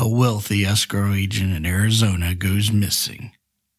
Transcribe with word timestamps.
A 0.00 0.08
wealthy 0.08 0.64
escrow 0.64 1.12
agent 1.12 1.52
in 1.54 1.66
Arizona 1.66 2.34
goes 2.34 2.72
missing, 2.72 3.32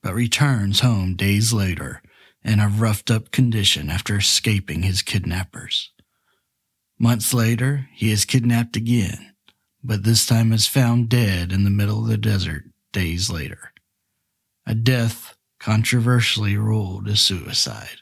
but 0.04 0.14
returns 0.14 0.82
home 0.82 1.16
days 1.16 1.52
later 1.52 2.04
in 2.44 2.60
a 2.60 2.68
roughed 2.68 3.10
up 3.10 3.32
condition 3.32 3.90
after 3.90 4.18
escaping 4.18 4.84
his 4.84 5.02
kidnappers. 5.02 5.92
Months 7.00 7.34
later, 7.34 7.88
he 7.96 8.12
is 8.12 8.26
kidnapped 8.26 8.76
again, 8.76 9.34
but 9.84 10.04
this 10.04 10.28
time 10.28 10.54
is 10.54 10.68
found 10.68 11.10
dead 11.10 11.52
in 11.52 11.64
the 11.64 11.72
middle 11.72 12.04
of 12.04 12.08
the 12.08 12.18
desert 12.18 12.66
days 12.94 13.32
later. 13.32 13.74
A 14.68 14.76
death 14.76 15.36
controversially 15.60 16.56
ruled 16.56 17.10
as 17.10 17.20
suicide. 17.20 17.98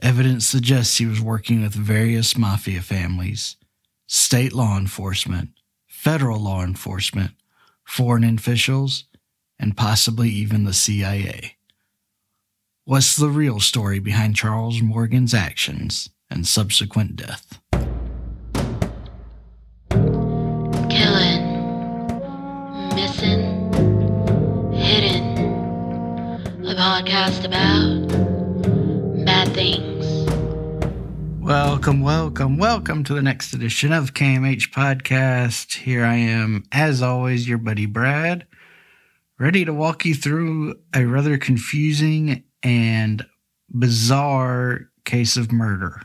Evidence 0.00 0.46
suggests 0.46 0.98
he 0.98 1.06
was 1.06 1.20
working 1.20 1.62
with 1.62 1.74
various 1.74 2.38
mafia 2.38 2.80
families, 2.80 3.56
state 4.06 4.52
law 4.52 4.78
enforcement, 4.78 5.50
federal 6.06 6.38
law 6.38 6.62
enforcement, 6.62 7.32
foreign 7.82 8.22
officials, 8.22 9.06
and 9.58 9.76
possibly 9.76 10.28
even 10.28 10.62
the 10.62 10.72
CIA. 10.72 11.56
What's 12.84 13.16
the 13.16 13.28
real 13.28 13.58
story 13.58 13.98
behind 13.98 14.36
Charles 14.36 14.80
Morgan's 14.80 15.34
actions 15.34 16.10
and 16.30 16.46
subsequent 16.46 17.16
death? 17.16 17.60
Killing, 20.88 21.42
missing, 22.94 23.72
hidden. 24.72 25.38
A 26.66 26.74
podcast 26.76 27.44
about 27.44 27.95
Welcome, 31.46 32.00
welcome, 32.00 32.56
welcome 32.56 33.04
to 33.04 33.14
the 33.14 33.22
next 33.22 33.52
edition 33.52 33.92
of 33.92 34.14
KMH 34.14 34.72
Podcast. 34.72 35.76
Here 35.76 36.04
I 36.04 36.16
am, 36.16 36.64
as 36.72 37.02
always, 37.02 37.48
your 37.48 37.58
buddy 37.58 37.86
Brad, 37.86 38.48
ready 39.38 39.64
to 39.64 39.72
walk 39.72 40.04
you 40.04 40.16
through 40.16 40.74
a 40.92 41.04
rather 41.04 41.38
confusing 41.38 42.42
and 42.64 43.24
bizarre 43.70 44.90
case 45.04 45.36
of 45.36 45.52
murder, 45.52 46.02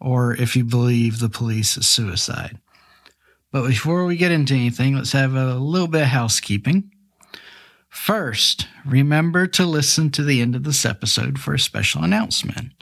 or 0.00 0.34
if 0.34 0.56
you 0.56 0.64
believe 0.64 1.20
the 1.20 1.28
police, 1.28 1.70
suicide. 1.86 2.58
But 3.52 3.68
before 3.68 4.04
we 4.04 4.16
get 4.16 4.32
into 4.32 4.54
anything, 4.54 4.96
let's 4.96 5.12
have 5.12 5.36
a 5.36 5.54
little 5.54 5.86
bit 5.86 6.02
of 6.02 6.08
housekeeping. 6.08 6.90
First, 7.88 8.66
remember 8.84 9.46
to 9.46 9.64
listen 9.64 10.10
to 10.10 10.24
the 10.24 10.40
end 10.40 10.56
of 10.56 10.64
this 10.64 10.84
episode 10.84 11.38
for 11.38 11.54
a 11.54 11.58
special 11.60 12.02
announcement. 12.02 12.79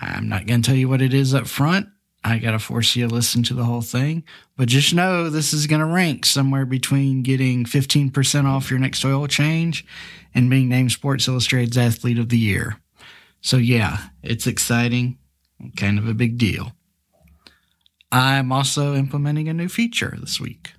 I'm 0.00 0.28
not 0.28 0.46
going 0.46 0.62
to 0.62 0.66
tell 0.66 0.76
you 0.76 0.88
what 0.88 1.02
it 1.02 1.14
is 1.14 1.34
up 1.34 1.46
front. 1.46 1.88
I 2.24 2.38
got 2.38 2.52
to 2.52 2.58
force 2.58 2.96
you 2.96 3.06
to 3.06 3.14
listen 3.14 3.42
to 3.44 3.54
the 3.54 3.64
whole 3.64 3.82
thing. 3.82 4.24
But 4.56 4.68
just 4.68 4.94
know 4.94 5.28
this 5.28 5.52
is 5.52 5.66
going 5.66 5.80
to 5.80 5.86
rank 5.86 6.24
somewhere 6.24 6.64
between 6.64 7.22
getting 7.22 7.64
15% 7.64 8.44
off 8.46 8.70
your 8.70 8.78
next 8.78 9.04
oil 9.04 9.26
change 9.26 9.84
and 10.34 10.48
being 10.48 10.68
named 10.68 10.92
Sports 10.92 11.28
Illustrated's 11.28 11.76
Athlete 11.76 12.18
of 12.18 12.30
the 12.30 12.38
Year. 12.38 12.80
So, 13.42 13.58
yeah, 13.58 13.98
it's 14.22 14.46
exciting, 14.46 15.18
kind 15.76 15.98
of 15.98 16.08
a 16.08 16.14
big 16.14 16.38
deal. 16.38 16.72
I'm 18.10 18.52
also 18.52 18.94
implementing 18.94 19.48
a 19.48 19.54
new 19.54 19.68
feature 19.68 20.16
this 20.18 20.40
week 20.40 20.72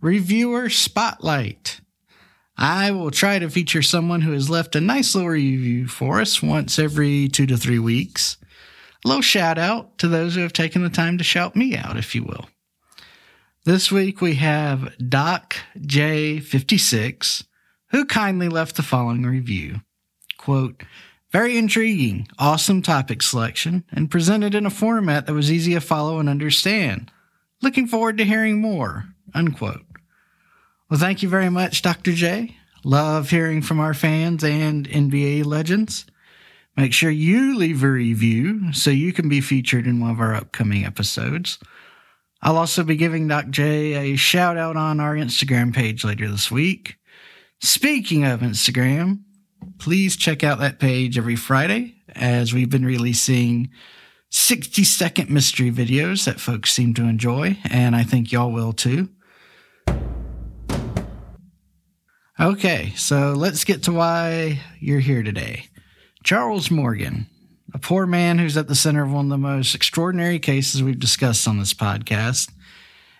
Reviewer 0.00 0.70
Spotlight. 0.70 1.80
I 2.58 2.90
will 2.90 3.10
try 3.10 3.38
to 3.38 3.50
feature 3.50 3.82
someone 3.82 4.22
who 4.22 4.32
has 4.32 4.48
left 4.48 4.76
a 4.76 4.80
nice 4.80 5.14
little 5.14 5.30
review 5.30 5.88
for 5.88 6.20
us 6.20 6.42
once 6.42 6.78
every 6.78 7.28
two 7.28 7.46
to 7.46 7.56
three 7.56 7.78
weeks. 7.78 8.38
A 9.04 9.08
little 9.08 9.22
shout 9.22 9.58
out 9.58 9.98
to 9.98 10.08
those 10.08 10.34
who 10.34 10.40
have 10.40 10.52
taken 10.52 10.82
the 10.82 10.88
time 10.88 11.18
to 11.18 11.24
shout 11.24 11.54
me 11.54 11.76
out, 11.76 11.98
if 11.98 12.14
you 12.14 12.24
will. 12.24 12.48
This 13.64 13.92
week 13.92 14.20
we 14.20 14.36
have 14.36 14.96
Doc 14.98 15.56
J56, 15.78 17.44
who 17.90 18.04
kindly 18.06 18.48
left 18.48 18.76
the 18.76 18.82
following 18.82 19.24
review. 19.24 19.80
Quote, 20.38 20.82
very 21.32 21.58
intriguing, 21.58 22.28
awesome 22.38 22.80
topic 22.80 23.22
selection, 23.22 23.84
and 23.92 24.10
presented 24.10 24.54
in 24.54 24.64
a 24.64 24.70
format 24.70 25.26
that 25.26 25.34
was 25.34 25.52
easy 25.52 25.74
to 25.74 25.80
follow 25.80 26.18
and 26.18 26.28
understand. 26.28 27.10
Looking 27.60 27.86
forward 27.86 28.18
to 28.18 28.24
hearing 28.24 28.60
more. 28.60 29.06
Unquote. 29.34 29.85
Well, 30.88 31.00
thank 31.00 31.20
you 31.20 31.28
very 31.28 31.50
much, 31.50 31.82
Dr. 31.82 32.12
J. 32.12 32.56
Love 32.84 33.30
hearing 33.30 33.60
from 33.60 33.80
our 33.80 33.92
fans 33.92 34.44
and 34.44 34.88
NBA 34.88 35.44
legends. 35.44 36.06
Make 36.76 36.92
sure 36.92 37.10
you 37.10 37.58
leave 37.58 37.82
a 37.82 37.90
review 37.90 38.72
so 38.72 38.90
you 38.90 39.12
can 39.12 39.28
be 39.28 39.40
featured 39.40 39.88
in 39.88 39.98
one 39.98 40.10
of 40.10 40.20
our 40.20 40.32
upcoming 40.32 40.84
episodes. 40.84 41.58
I'll 42.40 42.56
also 42.56 42.84
be 42.84 42.94
giving 42.94 43.26
Doc 43.26 43.50
J 43.50 44.12
a 44.12 44.16
shout 44.16 44.56
out 44.56 44.76
on 44.76 45.00
our 45.00 45.16
Instagram 45.16 45.74
page 45.74 46.04
later 46.04 46.30
this 46.30 46.52
week. 46.52 46.98
Speaking 47.60 48.24
of 48.24 48.38
Instagram, 48.38 49.22
please 49.78 50.16
check 50.16 50.44
out 50.44 50.60
that 50.60 50.78
page 50.78 51.18
every 51.18 51.34
Friday 51.34 51.96
as 52.14 52.54
we've 52.54 52.70
been 52.70 52.86
releasing 52.86 53.70
60 54.30 54.84
second 54.84 55.30
mystery 55.30 55.72
videos 55.72 56.26
that 56.26 56.38
folks 56.38 56.72
seem 56.72 56.94
to 56.94 57.08
enjoy, 57.08 57.58
and 57.68 57.96
I 57.96 58.04
think 58.04 58.30
y'all 58.30 58.52
will 58.52 58.72
too. 58.72 59.08
Okay, 62.38 62.92
so 62.96 63.32
let's 63.32 63.64
get 63.64 63.84
to 63.84 63.92
why 63.92 64.60
you're 64.78 65.00
here 65.00 65.22
today. 65.22 65.68
Charles 66.22 66.70
Morgan, 66.70 67.28
a 67.72 67.78
poor 67.78 68.04
man 68.04 68.38
who's 68.38 68.58
at 68.58 68.68
the 68.68 68.74
center 68.74 69.02
of 69.02 69.10
one 69.10 69.26
of 69.26 69.30
the 69.30 69.38
most 69.38 69.74
extraordinary 69.74 70.38
cases 70.38 70.82
we've 70.82 70.98
discussed 70.98 71.48
on 71.48 71.58
this 71.58 71.72
podcast, 71.72 72.50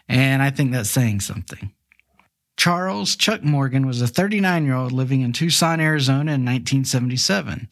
and 0.07 0.43
I 0.43 0.51
think 0.51 0.73
that's 0.73 0.91
saying 0.91 1.21
something. 1.21 1.73
Charles 2.59 3.17
Chuck 3.17 3.43
Morgan 3.43 3.87
was 3.87 4.03
a 4.03 4.07
39 4.07 4.67
year 4.67 4.75
old 4.75 4.93
living 4.93 5.23
in 5.23 5.33
Tucson, 5.33 5.81
Arizona 5.81 6.33
in 6.33 6.45
1977. 6.45 7.71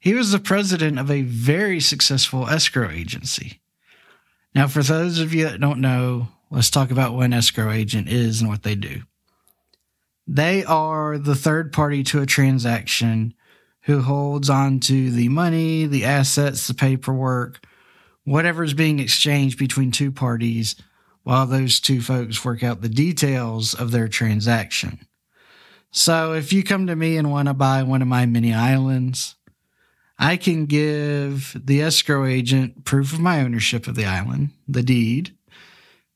He 0.00 0.12
was 0.12 0.32
the 0.32 0.40
president 0.40 0.98
of 0.98 1.08
a 1.08 1.22
very 1.22 1.78
successful 1.78 2.48
escrow 2.48 2.90
agency. 2.90 3.60
Now, 4.56 4.66
for 4.66 4.82
those 4.82 5.20
of 5.20 5.32
you 5.32 5.44
that 5.44 5.60
don't 5.60 5.80
know, 5.80 6.28
let's 6.50 6.68
talk 6.68 6.90
about 6.90 7.14
what 7.14 7.26
an 7.26 7.32
escrow 7.32 7.70
agent 7.70 8.08
is 8.08 8.40
and 8.40 8.50
what 8.50 8.64
they 8.64 8.74
do. 8.74 9.02
They 10.26 10.64
are 10.64 11.18
the 11.18 11.34
third 11.34 11.72
party 11.72 12.02
to 12.04 12.22
a 12.22 12.26
transaction 12.26 13.34
who 13.82 14.00
holds 14.00 14.48
on 14.48 14.80
to 14.80 15.10
the 15.10 15.28
money, 15.28 15.86
the 15.86 16.04
assets, 16.04 16.66
the 16.66 16.74
paperwork, 16.74 17.64
whatever 18.24 18.64
is 18.64 18.74
being 18.74 18.98
exchanged 18.98 19.58
between 19.58 19.90
two 19.90 20.10
parties 20.10 20.76
while 21.22 21.46
those 21.46 21.80
two 21.80 22.00
folks 22.00 22.44
work 22.44 22.62
out 22.62 22.80
the 22.80 22.88
details 22.88 23.74
of 23.74 23.90
their 23.90 24.08
transaction. 24.08 25.06
So 25.90 26.32
if 26.32 26.52
you 26.52 26.62
come 26.62 26.86
to 26.86 26.96
me 26.96 27.16
and 27.16 27.30
want 27.30 27.48
to 27.48 27.54
buy 27.54 27.82
one 27.82 28.02
of 28.02 28.08
my 28.08 28.26
mini 28.26 28.52
islands, 28.52 29.36
I 30.18 30.36
can 30.36 30.66
give 30.66 31.56
the 31.64 31.82
escrow 31.82 32.26
agent 32.26 32.84
proof 32.84 33.12
of 33.12 33.20
my 33.20 33.40
ownership 33.40 33.86
of 33.86 33.94
the 33.94 34.04
island, 34.04 34.50
the 34.66 34.82
deed, 34.82 35.36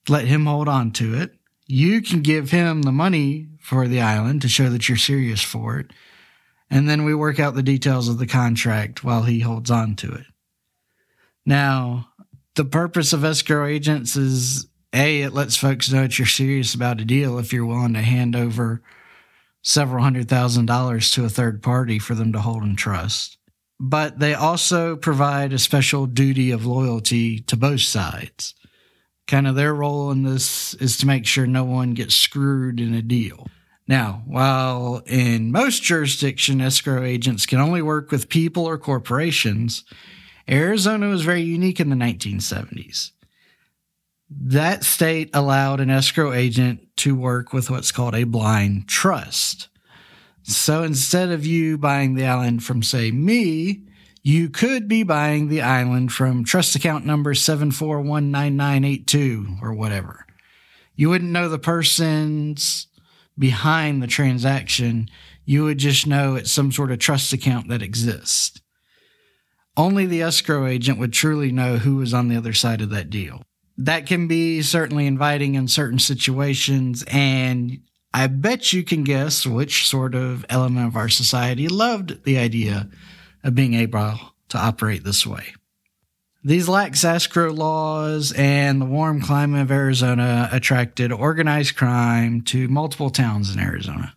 let 0.08 0.26
him 0.26 0.46
hold 0.46 0.68
on 0.68 0.92
to 0.92 1.14
it. 1.14 1.34
You 1.66 2.00
can 2.00 2.22
give 2.22 2.50
him 2.50 2.82
the 2.82 2.92
money 2.92 3.48
for 3.68 3.86
the 3.86 4.00
island 4.00 4.40
to 4.40 4.48
show 4.48 4.70
that 4.70 4.88
you're 4.88 4.96
serious 4.96 5.42
for 5.42 5.78
it. 5.78 5.90
And 6.70 6.88
then 6.88 7.04
we 7.04 7.14
work 7.14 7.38
out 7.38 7.54
the 7.54 7.62
details 7.62 8.08
of 8.08 8.16
the 8.16 8.26
contract 8.26 9.04
while 9.04 9.24
he 9.24 9.40
holds 9.40 9.70
on 9.70 9.94
to 9.96 10.10
it. 10.10 10.24
Now, 11.44 12.08
the 12.54 12.64
purpose 12.64 13.12
of 13.12 13.24
escrow 13.24 13.66
agents 13.66 14.16
is 14.16 14.66
A, 14.94 15.20
it 15.20 15.34
lets 15.34 15.58
folks 15.58 15.92
know 15.92 16.00
that 16.00 16.18
you're 16.18 16.26
serious 16.26 16.74
about 16.74 17.02
a 17.02 17.04
deal 17.04 17.38
if 17.38 17.52
you're 17.52 17.66
willing 17.66 17.92
to 17.92 18.00
hand 18.00 18.34
over 18.34 18.80
several 19.62 20.02
hundred 20.02 20.30
thousand 20.30 20.64
dollars 20.64 21.10
to 21.10 21.26
a 21.26 21.28
third 21.28 21.62
party 21.62 21.98
for 21.98 22.14
them 22.14 22.32
to 22.32 22.40
hold 22.40 22.62
in 22.62 22.74
trust. 22.74 23.36
But 23.78 24.18
they 24.18 24.32
also 24.32 24.96
provide 24.96 25.52
a 25.52 25.58
special 25.58 26.06
duty 26.06 26.52
of 26.52 26.64
loyalty 26.64 27.40
to 27.40 27.56
both 27.56 27.82
sides. 27.82 28.54
Kind 29.26 29.46
of 29.46 29.56
their 29.56 29.74
role 29.74 30.10
in 30.10 30.22
this 30.22 30.72
is 30.74 30.96
to 30.96 31.06
make 31.06 31.26
sure 31.26 31.46
no 31.46 31.64
one 31.64 31.92
gets 31.92 32.14
screwed 32.14 32.80
in 32.80 32.94
a 32.94 33.02
deal. 33.02 33.46
Now, 33.88 34.22
while 34.26 35.02
in 35.06 35.50
most 35.50 35.82
jurisdictions, 35.82 36.62
escrow 36.62 37.02
agents 37.02 37.46
can 37.46 37.58
only 37.58 37.80
work 37.80 38.10
with 38.10 38.28
people 38.28 38.66
or 38.66 38.76
corporations, 38.76 39.82
Arizona 40.48 41.08
was 41.08 41.24
very 41.24 41.40
unique 41.40 41.80
in 41.80 41.88
the 41.88 41.96
1970s. 41.96 43.12
That 44.30 44.84
state 44.84 45.30
allowed 45.32 45.80
an 45.80 45.88
escrow 45.88 46.34
agent 46.34 46.86
to 46.98 47.16
work 47.16 47.54
with 47.54 47.70
what's 47.70 47.90
called 47.90 48.14
a 48.14 48.24
blind 48.24 48.88
trust. 48.88 49.70
So 50.42 50.82
instead 50.82 51.30
of 51.30 51.46
you 51.46 51.78
buying 51.78 52.14
the 52.14 52.26
island 52.26 52.62
from, 52.62 52.82
say, 52.82 53.10
me, 53.10 53.84
you 54.22 54.50
could 54.50 54.86
be 54.86 55.02
buying 55.02 55.48
the 55.48 55.62
island 55.62 56.12
from 56.12 56.44
trust 56.44 56.74
account 56.74 57.06
number 57.06 57.32
7419982 57.32 59.62
or 59.62 59.72
whatever. 59.72 60.26
You 60.94 61.08
wouldn't 61.08 61.30
know 61.30 61.48
the 61.48 61.58
person's 61.58 62.87
behind 63.38 64.02
the 64.02 64.06
transaction, 64.06 65.08
you 65.44 65.64
would 65.64 65.78
just 65.78 66.06
know 66.06 66.34
it's 66.34 66.50
some 66.50 66.72
sort 66.72 66.90
of 66.90 66.98
trust 66.98 67.32
account 67.32 67.68
that 67.68 67.82
exists. 67.82 68.60
Only 69.76 70.06
the 70.06 70.22
escrow 70.22 70.66
agent 70.66 70.98
would 70.98 71.12
truly 71.12 71.52
know 71.52 71.76
who 71.76 71.96
was 71.96 72.12
on 72.12 72.28
the 72.28 72.36
other 72.36 72.52
side 72.52 72.80
of 72.80 72.90
that 72.90 73.10
deal. 73.10 73.42
that 73.78 74.06
can 74.06 74.26
be 74.26 74.60
certainly 74.60 75.06
inviting 75.06 75.54
in 75.54 75.68
certain 75.68 76.00
situations. 76.00 77.04
And 77.06 77.78
I 78.12 78.26
bet 78.26 78.72
you 78.72 78.82
can 78.82 79.04
guess 79.04 79.46
which 79.46 79.86
sort 79.86 80.14
of 80.16 80.44
element 80.48 80.88
of 80.88 80.96
our 80.96 81.08
society 81.08 81.68
loved 81.68 82.24
the 82.24 82.38
idea 82.38 82.88
of 83.44 83.54
being 83.54 83.74
able 83.74 84.18
to 84.48 84.58
operate 84.58 85.04
this 85.04 85.24
way. 85.24 85.54
These 86.44 86.68
lax 86.68 87.04
escrow 87.04 87.52
laws 87.52 88.32
and 88.32 88.80
the 88.80 88.86
warm 88.86 89.20
climate 89.20 89.62
of 89.62 89.72
Arizona 89.72 90.48
attracted 90.52 91.10
organized 91.10 91.76
crime 91.76 92.42
to 92.42 92.68
multiple 92.68 93.10
towns 93.10 93.52
in 93.52 93.58
Arizona. 93.58 94.14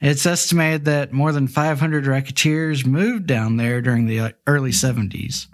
It's 0.00 0.24
estimated 0.24 0.86
that 0.86 1.12
more 1.12 1.32
than 1.32 1.46
500 1.46 2.06
racketeers 2.06 2.86
moved 2.86 3.26
down 3.26 3.58
there 3.58 3.82
during 3.82 4.06
the 4.06 4.34
early 4.46 4.70
70s. 4.70 5.46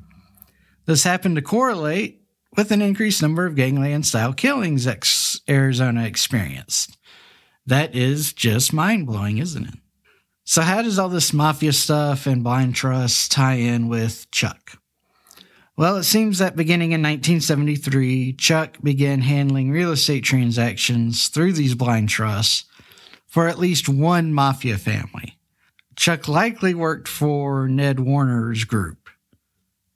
This 0.87 1.05
happened 1.05 1.37
to 1.37 1.43
correlate 1.43 2.23
with 2.56 2.70
an 2.70 2.82
increased 2.82 3.23
number 3.23 3.46
of 3.46 3.56
gangland 3.56 4.06
style 4.06 4.32
killings 4.32 4.87
ex- 4.87 5.40
Arizona 5.49 6.05
experienced. 6.05 6.96
That 7.67 7.94
is 7.94 8.32
just 8.32 8.73
mind 8.73 9.06
blowing, 9.06 9.38
isn't 9.38 9.67
it? 9.67 9.75
So, 10.44 10.62
how 10.62 10.82
does 10.82 10.99
all 10.99 11.08
this 11.08 11.32
mafia 11.32 11.73
stuff 11.73 12.26
and 12.26 12.43
blind 12.43 12.75
trust 12.75 13.31
tie 13.31 13.55
in 13.55 13.88
with 13.88 14.28
Chuck? 14.32 14.81
Well, 15.74 15.96
it 15.96 16.04
seems 16.04 16.38
that 16.38 16.54
beginning 16.54 16.92
in 16.92 17.00
1973, 17.00 18.34
Chuck 18.34 18.76
began 18.82 19.22
handling 19.22 19.70
real 19.70 19.92
estate 19.92 20.22
transactions 20.22 21.28
through 21.28 21.54
these 21.54 21.74
blind 21.74 22.10
trusts 22.10 22.66
for 23.26 23.48
at 23.48 23.58
least 23.58 23.88
one 23.88 24.34
mafia 24.34 24.76
family. 24.76 25.38
Chuck 25.96 26.28
likely 26.28 26.74
worked 26.74 27.08
for 27.08 27.69
Ned 27.69 28.00
Warren's 28.00 28.64
group. 28.64 29.08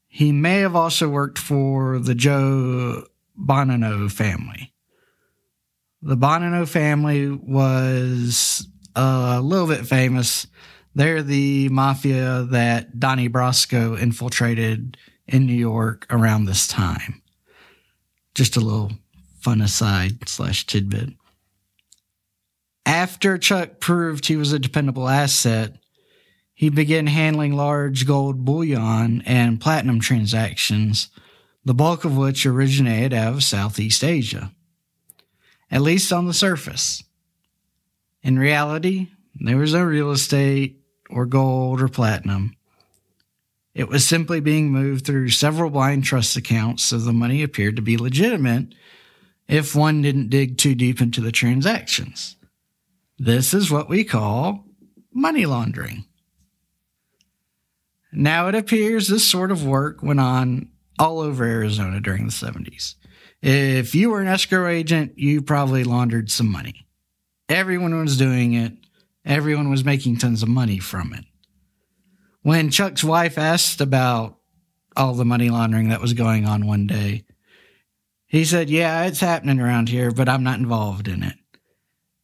He 0.09 0.33
may 0.33 0.61
have 0.61 0.75
also 0.75 1.11
worked 1.11 1.39
for 1.39 1.99
the 1.99 2.15
Joe 2.15 3.05
Bonanno 3.39 4.11
family. 4.11 4.73
The 6.01 6.17
Bonanno 6.17 6.67
family 6.67 7.29
was 7.29 8.67
a 8.95 9.41
little 9.43 9.67
bit 9.67 9.87
famous. 9.87 10.47
They're 10.95 11.23
the 11.23 11.69
mafia 11.69 12.47
that 12.51 12.99
Donnie 12.99 13.29
Brasco 13.29 14.01
infiltrated 14.01 14.97
in 15.29 15.47
New 15.47 15.55
York 15.55 16.07
around 16.11 16.45
this 16.45 16.67
time. 16.67 17.23
Just 18.35 18.57
a 18.57 18.61
little 18.61 18.93
fun 19.41 19.61
aside 19.61 20.29
slash 20.29 20.67
tidbit. 20.67 21.11
After 22.85 23.37
Chuck 23.37 23.81
proved 23.81 24.27
he 24.27 24.37
was 24.37 24.53
a 24.53 24.59
dependable 24.59 25.09
asset, 25.09 25.77
he 26.55 26.69
began 26.69 27.07
handling 27.07 27.55
large 27.55 28.07
gold 28.07 28.45
bullion 28.45 29.23
and 29.27 29.61
platinum 29.61 30.01
transactions, 30.01 31.09
the 31.65 31.75
bulk 31.75 32.05
of 32.05 32.17
which 32.17 32.47
originated 32.47 33.13
out 33.13 33.35
of 33.35 33.45
Southeast 33.45 34.05
Asia, 34.05 34.53
at 35.71 35.83
least 35.83 36.13
on 36.13 36.27
the 36.27 36.33
surface. 36.33 37.03
In 38.23 38.39
reality, 38.39 39.09
there 39.35 39.57
was 39.57 39.75
no 39.75 39.83
real 39.83 40.13
estate 40.13 40.81
or 41.11 41.27
gold 41.27 41.83
or 41.83 41.89
platinum. 41.89 42.57
It 43.77 43.91
was 43.91 44.07
simply 44.07 44.41
being 44.41 44.73
moved 44.73 45.05
through 45.05 45.29
several 45.29 45.69
blind 45.69 46.05
trust 46.05 46.35
accounts, 46.35 46.83
so 46.83 46.97
the 46.97 47.13
money 47.13 47.43
appeared 47.43 47.77
to 47.77 47.83
be 47.83 47.99
legitimate 47.99 48.75
if 49.49 49.77
one 49.77 50.01
didn't 50.01 50.31
dig 50.31 50.57
too 50.57 50.75
deep 50.75 51.03
into 51.03 51.21
the 51.21 51.31
transactions. 51.31 52.37
This 53.19 53.53
is 53.53 53.71
what 53.71 53.91
we 53.91 54.03
call 54.03 54.65
money 55.13 55.45
laundering. 55.45 56.07
Now 58.11 58.49
it 58.49 58.55
appears 58.55 59.09
this 59.09 59.27
sort 59.27 59.51
of 59.51 59.67
work 59.67 60.03
went 60.03 60.21
on 60.21 60.71
all 60.99 61.21
over 61.21 61.45
Arizona 61.45 62.01
during 62.01 62.25
the 62.25 62.33
70s. 62.33 62.95
If 63.43 63.95
you 63.95 64.09
were 64.09 64.23
an 64.23 64.27
escrow 64.27 64.69
agent, 64.69 65.19
you 65.19 65.43
probably 65.43 65.85
laundered 65.85 66.31
some 66.31 66.51
money. 66.51 66.87
Everyone 67.51 67.95
was 68.01 68.17
doing 68.17 68.55
it. 68.55 68.73
Everyone 69.27 69.69
was 69.69 69.85
making 69.85 70.17
tons 70.17 70.43
of 70.43 70.49
money 70.49 70.79
from 70.79 71.13
it. 71.13 71.27
When 72.47 72.71
Chuck's 72.71 73.03
wife 73.03 73.39
asked 73.39 73.81
about 73.81 74.39
all 74.97 75.15
the 75.15 75.25
money 75.25 75.51
laundering 75.51 75.89
that 75.89 76.01
was 76.01 76.13
going 76.13 76.47
on 76.47 76.65
one 76.65 76.87
day, 76.87 77.25
he 78.29 78.45
said, 78.45 78.71
Yeah, 78.71 79.03
it's 79.07 79.19
happening 79.19 79.59
around 79.59 79.89
here, 79.89 80.13
but 80.13 80.29
I'm 80.29 80.45
not 80.45 80.61
involved 80.61 81.09
in 81.09 81.25
it. 81.25 81.35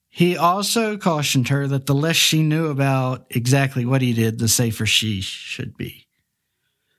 He 0.08 0.36
also 0.36 0.96
cautioned 0.96 1.48
her 1.48 1.66
that 1.66 1.86
the 1.86 1.94
less 1.96 2.14
she 2.14 2.44
knew 2.44 2.68
about 2.68 3.26
exactly 3.30 3.84
what 3.84 4.00
he 4.00 4.12
did, 4.12 4.38
the 4.38 4.46
safer 4.46 4.86
she 4.86 5.20
should 5.22 5.76
be. 5.76 6.06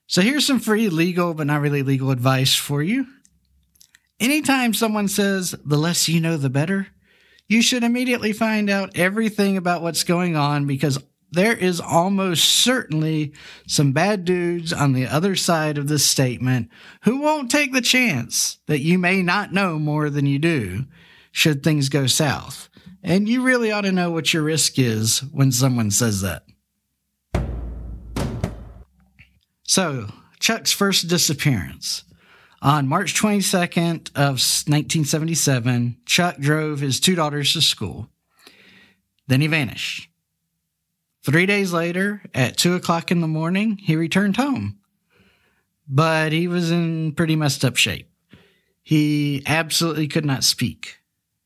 So 0.05 0.21
here's 0.21 0.45
some 0.45 0.59
free 0.59 0.89
legal, 0.89 1.33
but 1.33 1.47
not 1.47 1.61
really 1.61 1.81
legal 1.81 2.11
advice 2.11 2.55
for 2.55 2.83
you. 2.83 3.07
Anytime 4.19 4.73
someone 4.73 5.07
says, 5.07 5.55
the 5.63 5.77
less 5.77 6.09
you 6.09 6.19
know, 6.19 6.35
the 6.35 6.49
better, 6.49 6.87
you 7.47 7.61
should 7.61 7.85
immediately 7.85 8.33
find 8.33 8.69
out 8.69 8.97
everything 8.97 9.55
about 9.55 9.81
what's 9.81 10.03
going 10.03 10.35
on 10.35 10.67
because 10.67 10.99
there 11.33 11.55
is 11.55 11.81
almost 11.81 12.47
certainly 12.47 13.33
some 13.67 13.91
bad 13.91 14.23
dudes 14.23 14.71
on 14.71 14.93
the 14.93 15.07
other 15.07 15.35
side 15.35 15.79
of 15.79 15.87
this 15.87 16.05
statement 16.05 16.69
who 17.03 17.21
won't 17.21 17.49
take 17.49 17.73
the 17.73 17.81
chance 17.81 18.59
that 18.67 18.81
you 18.81 18.99
may 18.99 19.23
not 19.23 19.51
know 19.51 19.79
more 19.79 20.11
than 20.11 20.27
you 20.27 20.37
do 20.37 20.85
should 21.31 21.63
things 21.63 21.89
go 21.89 22.05
south. 22.05 22.69
And 23.01 23.27
you 23.27 23.41
really 23.41 23.71
ought 23.71 23.81
to 23.81 23.91
know 23.91 24.11
what 24.11 24.33
your 24.33 24.43
risk 24.43 24.77
is 24.77 25.19
when 25.31 25.51
someone 25.51 25.89
says 25.89 26.21
that. 26.21 26.43
So, 29.63 30.07
Chuck's 30.39 30.71
first 30.71 31.07
disappearance. 31.07 32.03
On 32.61 32.87
March 32.87 33.19
22nd 33.19 34.09
of 34.15 34.37
1977, 34.37 35.97
Chuck 36.05 36.37
drove 36.37 36.79
his 36.79 36.99
two 36.99 37.15
daughters 37.15 37.53
to 37.53 37.61
school. 37.61 38.09
Then 39.27 39.41
he 39.41 39.47
vanished. 39.47 40.09
Three 41.23 41.45
days 41.45 41.71
later, 41.71 42.21
at 42.33 42.57
2 42.57 42.75
o'clock 42.75 43.09
in 43.09 43.21
the 43.21 43.27
morning, 43.27 43.77
he 43.77 43.95
returned 43.95 44.35
home. 44.35 44.79
But 45.87 46.33
he 46.33 46.47
was 46.47 46.69
in 46.69 47.13
pretty 47.13 47.35
messed 47.37 47.63
up 47.63 47.77
shape. 47.77 48.09
He 48.81 49.41
absolutely 49.45 50.09
could 50.09 50.25
not 50.25 50.43
speak. 50.43 50.97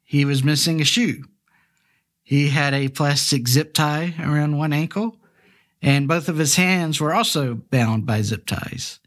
He 0.03 0.25
was 0.25 0.43
missing 0.43 0.81
a 0.81 0.85
shoe. 0.85 1.25
He 2.23 2.49
had 2.49 2.73
a 2.73 2.87
plastic 2.87 3.47
zip 3.47 3.73
tie 3.73 4.15
around 4.19 4.57
one 4.57 4.73
ankle, 4.73 5.17
and 5.81 6.07
both 6.07 6.27
of 6.27 6.37
his 6.37 6.55
hands 6.55 6.99
were 6.99 7.13
also 7.13 7.53
bound 7.53 8.07
by 8.07 8.23
zip 8.23 8.47
ties. 8.47 8.99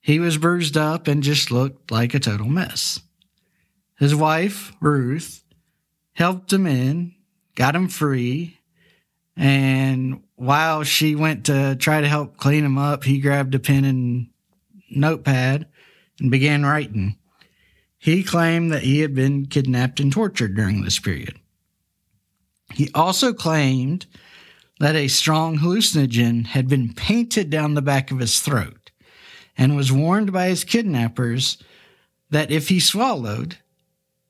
He 0.00 0.18
was 0.18 0.38
bruised 0.38 0.76
up 0.76 1.06
and 1.06 1.22
just 1.22 1.50
looked 1.50 1.90
like 1.90 2.14
a 2.14 2.18
total 2.18 2.48
mess. 2.48 3.00
His 3.98 4.14
wife, 4.14 4.72
Ruth, 4.80 5.44
helped 6.14 6.52
him 6.52 6.66
in, 6.66 7.14
got 7.54 7.76
him 7.76 7.88
free, 7.88 8.58
and 9.36 10.22
while 10.36 10.82
she 10.82 11.14
went 11.14 11.46
to 11.46 11.76
try 11.76 12.00
to 12.00 12.08
help 12.08 12.36
clean 12.36 12.64
him 12.64 12.78
up, 12.78 13.04
he 13.04 13.20
grabbed 13.20 13.54
a 13.54 13.58
pen 13.58 13.84
and 13.84 14.28
notepad 14.90 15.66
and 16.20 16.30
began 16.30 16.64
writing. 16.64 17.16
He 17.98 18.22
claimed 18.22 18.72
that 18.72 18.82
he 18.82 19.00
had 19.00 19.14
been 19.14 19.46
kidnapped 19.46 20.00
and 20.00 20.12
tortured 20.12 20.56
during 20.56 20.82
this 20.82 20.98
period. 20.98 21.38
He 22.72 22.90
also 22.94 23.32
claimed 23.32 24.06
that 24.80 24.96
a 24.96 25.08
strong 25.08 25.58
hallucinogen 25.58 26.46
had 26.46 26.68
been 26.68 26.92
painted 26.92 27.50
down 27.50 27.74
the 27.74 27.82
back 27.82 28.10
of 28.10 28.18
his 28.18 28.40
throat 28.40 28.90
and 29.56 29.76
was 29.76 29.92
warned 29.92 30.32
by 30.32 30.48
his 30.48 30.64
kidnappers 30.64 31.58
that 32.30 32.50
if 32.50 32.68
he 32.68 32.80
swallowed 32.80 33.58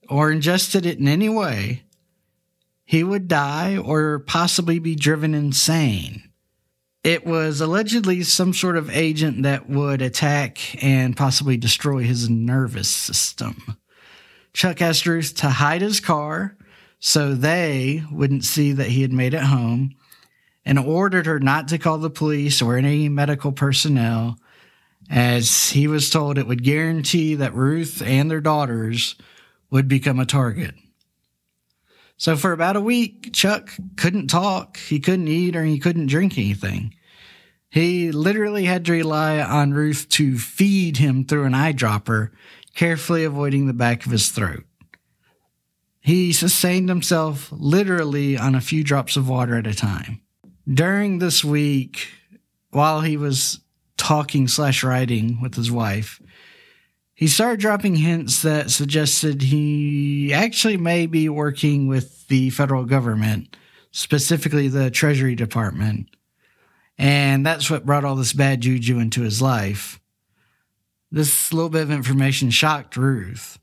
or 0.08 0.30
ingested 0.30 0.84
it 0.84 0.98
in 0.98 1.08
any 1.08 1.28
way, 1.28 1.81
he 2.84 3.04
would 3.04 3.28
die 3.28 3.76
or 3.76 4.18
possibly 4.18 4.78
be 4.78 4.94
driven 4.94 5.34
insane. 5.34 6.30
It 7.04 7.26
was 7.26 7.60
allegedly 7.60 8.22
some 8.22 8.52
sort 8.52 8.76
of 8.76 8.90
agent 8.90 9.42
that 9.42 9.68
would 9.68 10.02
attack 10.02 10.82
and 10.82 11.16
possibly 11.16 11.56
destroy 11.56 12.02
his 12.02 12.30
nervous 12.30 12.88
system. 12.88 13.76
Chuck 14.52 14.80
asked 14.80 15.06
Ruth 15.06 15.34
to 15.36 15.48
hide 15.48 15.82
his 15.82 16.00
car 16.00 16.56
so 17.00 17.34
they 17.34 18.04
wouldn't 18.12 18.44
see 18.44 18.72
that 18.72 18.88
he 18.88 19.02
had 19.02 19.12
made 19.12 19.34
it 19.34 19.42
home 19.42 19.94
and 20.64 20.78
ordered 20.78 21.26
her 21.26 21.40
not 21.40 21.66
to 21.68 21.78
call 21.78 21.98
the 21.98 22.10
police 22.10 22.62
or 22.62 22.76
any 22.76 23.08
medical 23.08 23.50
personnel 23.50 24.38
as 25.10 25.70
he 25.70 25.88
was 25.88 26.08
told 26.10 26.38
it 26.38 26.46
would 26.46 26.62
guarantee 26.62 27.34
that 27.34 27.54
Ruth 27.54 28.00
and 28.02 28.30
their 28.30 28.40
daughters 28.40 29.16
would 29.70 29.88
become 29.88 30.20
a 30.20 30.26
target. 30.26 30.74
So 32.22 32.36
for 32.36 32.52
about 32.52 32.76
a 32.76 32.80
week, 32.80 33.32
Chuck 33.32 33.72
couldn't 33.96 34.28
talk, 34.28 34.76
he 34.76 35.00
couldn't 35.00 35.26
eat, 35.26 35.56
or 35.56 35.64
he 35.64 35.80
couldn't 35.80 36.06
drink 36.06 36.38
anything. 36.38 36.94
He 37.68 38.12
literally 38.12 38.64
had 38.64 38.84
to 38.84 38.92
rely 38.92 39.40
on 39.40 39.74
Ruth 39.74 40.08
to 40.10 40.38
feed 40.38 40.98
him 40.98 41.24
through 41.24 41.46
an 41.46 41.52
eyedropper, 41.52 42.30
carefully 42.76 43.24
avoiding 43.24 43.66
the 43.66 43.72
back 43.72 44.06
of 44.06 44.12
his 44.12 44.28
throat. 44.28 44.62
He 45.98 46.32
sustained 46.32 46.88
himself 46.88 47.48
literally 47.50 48.38
on 48.38 48.54
a 48.54 48.60
few 48.60 48.84
drops 48.84 49.16
of 49.16 49.28
water 49.28 49.56
at 49.56 49.66
a 49.66 49.74
time. 49.74 50.20
During 50.72 51.18
this 51.18 51.44
week, 51.44 52.06
while 52.70 53.00
he 53.00 53.16
was 53.16 53.58
talking 53.96 54.46
slash 54.46 54.84
writing 54.84 55.40
with 55.42 55.56
his 55.56 55.72
wife, 55.72 56.22
he 57.22 57.28
started 57.28 57.60
dropping 57.60 57.94
hints 57.94 58.42
that 58.42 58.68
suggested 58.68 59.42
he 59.42 60.32
actually 60.34 60.76
may 60.76 61.06
be 61.06 61.28
working 61.28 61.86
with 61.86 62.26
the 62.26 62.50
federal 62.50 62.84
government, 62.84 63.56
specifically 63.92 64.66
the 64.66 64.90
Treasury 64.90 65.36
Department. 65.36 66.08
And 66.98 67.46
that's 67.46 67.70
what 67.70 67.86
brought 67.86 68.04
all 68.04 68.16
this 68.16 68.32
bad 68.32 68.62
juju 68.62 68.98
into 68.98 69.22
his 69.22 69.40
life. 69.40 70.00
This 71.12 71.52
little 71.52 71.70
bit 71.70 71.82
of 71.82 71.92
information 71.92 72.50
shocked 72.50 72.96
Ruth. 72.96 73.56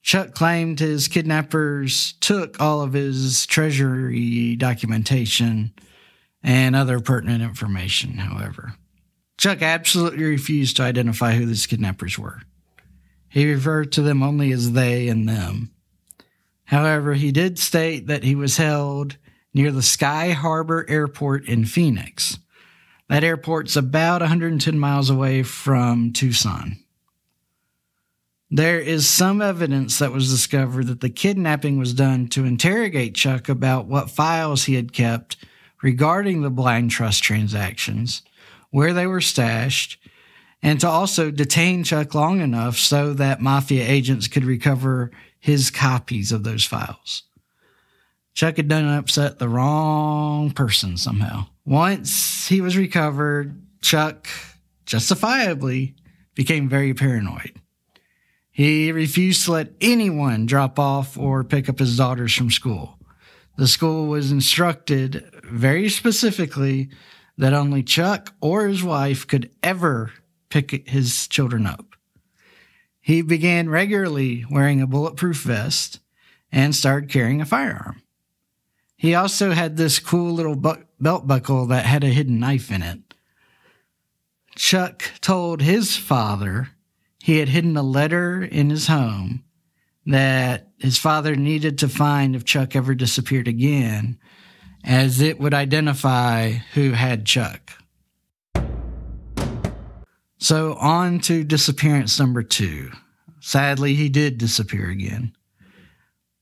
Chuck 0.00 0.32
claimed 0.32 0.80
his 0.80 1.08
kidnappers 1.08 2.14
took 2.20 2.58
all 2.58 2.80
of 2.80 2.94
his 2.94 3.44
treasury 3.44 4.56
documentation 4.56 5.74
and 6.42 6.74
other 6.74 7.00
pertinent 7.00 7.42
information, 7.42 8.12
however. 8.12 8.76
Chuck 9.40 9.62
absolutely 9.62 10.22
refused 10.24 10.76
to 10.76 10.82
identify 10.82 11.32
who 11.32 11.46
these 11.46 11.66
kidnappers 11.66 12.18
were. 12.18 12.42
He 13.30 13.50
referred 13.50 13.90
to 13.92 14.02
them 14.02 14.22
only 14.22 14.52
as 14.52 14.72
they 14.72 15.08
and 15.08 15.26
them. 15.26 15.70
However, 16.64 17.14
he 17.14 17.32
did 17.32 17.58
state 17.58 18.06
that 18.06 18.22
he 18.22 18.34
was 18.34 18.58
held 18.58 19.16
near 19.54 19.72
the 19.72 19.80
Sky 19.80 20.32
Harbor 20.32 20.84
Airport 20.90 21.46
in 21.46 21.64
Phoenix. 21.64 22.38
That 23.08 23.24
airport's 23.24 23.76
about 23.76 24.20
110 24.20 24.78
miles 24.78 25.08
away 25.08 25.42
from 25.42 26.12
Tucson. 26.12 26.76
There 28.50 28.78
is 28.78 29.08
some 29.08 29.40
evidence 29.40 29.98
that 30.00 30.12
was 30.12 30.28
discovered 30.28 30.88
that 30.88 31.00
the 31.00 31.08
kidnapping 31.08 31.78
was 31.78 31.94
done 31.94 32.28
to 32.28 32.44
interrogate 32.44 33.14
Chuck 33.14 33.48
about 33.48 33.86
what 33.86 34.10
files 34.10 34.64
he 34.64 34.74
had 34.74 34.92
kept 34.92 35.38
regarding 35.82 36.42
the 36.42 36.50
blind 36.50 36.90
trust 36.90 37.22
transactions, 37.22 38.20
where 38.70 38.92
they 38.92 39.06
were 39.06 39.20
stashed, 39.20 39.98
and 40.62 40.80
to 40.80 40.88
also 40.88 41.30
detain 41.30 41.84
Chuck 41.84 42.14
long 42.14 42.40
enough 42.40 42.76
so 42.76 43.14
that 43.14 43.40
mafia 43.40 43.84
agents 43.86 44.28
could 44.28 44.44
recover 44.44 45.10
his 45.38 45.70
copies 45.70 46.32
of 46.32 46.44
those 46.44 46.64
files. 46.64 47.24
Chuck 48.34 48.56
had 48.56 48.68
done 48.68 48.86
upset 48.86 49.38
the 49.38 49.48
wrong 49.48 50.50
person 50.50 50.96
somehow. 50.96 51.46
Once 51.64 52.48
he 52.48 52.60
was 52.60 52.76
recovered, 52.76 53.60
Chuck 53.80 54.28
justifiably 54.86 55.94
became 56.34 56.68
very 56.68 56.94
paranoid. 56.94 57.52
He 58.50 58.92
refused 58.92 59.44
to 59.44 59.52
let 59.52 59.72
anyone 59.80 60.46
drop 60.46 60.78
off 60.78 61.16
or 61.16 61.44
pick 61.44 61.68
up 61.68 61.78
his 61.78 61.96
daughters 61.96 62.34
from 62.34 62.50
school. 62.50 62.98
The 63.56 63.68
school 63.68 64.06
was 64.06 64.32
instructed 64.32 65.30
very 65.44 65.88
specifically 65.88 66.90
that 67.40 67.54
only 67.54 67.82
Chuck 67.82 68.34
or 68.42 68.68
his 68.68 68.84
wife 68.84 69.26
could 69.26 69.50
ever 69.62 70.12
pick 70.50 70.86
his 70.86 71.26
children 71.26 71.66
up. 71.66 71.96
He 73.00 73.22
began 73.22 73.70
regularly 73.70 74.44
wearing 74.50 74.82
a 74.82 74.86
bulletproof 74.86 75.38
vest 75.40 76.00
and 76.52 76.74
started 76.74 77.08
carrying 77.08 77.40
a 77.40 77.46
firearm. 77.46 78.02
He 78.94 79.14
also 79.14 79.52
had 79.52 79.78
this 79.78 79.98
cool 79.98 80.34
little 80.34 80.54
bu- 80.54 80.84
belt 81.00 81.26
buckle 81.26 81.64
that 81.68 81.86
had 81.86 82.04
a 82.04 82.08
hidden 82.08 82.38
knife 82.38 82.70
in 82.70 82.82
it. 82.82 83.14
Chuck 84.54 85.02
told 85.22 85.62
his 85.62 85.96
father 85.96 86.72
he 87.22 87.38
had 87.38 87.48
hidden 87.48 87.74
a 87.74 87.82
letter 87.82 88.42
in 88.42 88.68
his 88.68 88.88
home 88.88 89.44
that 90.04 90.68
his 90.76 90.98
father 90.98 91.36
needed 91.36 91.78
to 91.78 91.88
find 91.88 92.36
if 92.36 92.44
Chuck 92.44 92.76
ever 92.76 92.94
disappeared 92.94 93.48
again, 93.48 94.18
as 94.84 95.20
it 95.20 95.38
would 95.38 95.54
identify 95.54 96.50
who 96.74 96.92
had 96.92 97.26
Chuck. 97.26 97.72
So, 100.38 100.74
on 100.74 101.20
to 101.20 101.44
disappearance 101.44 102.18
number 102.18 102.42
two. 102.42 102.90
Sadly, 103.40 103.94
he 103.94 104.08
did 104.08 104.38
disappear 104.38 104.88
again. 104.88 105.36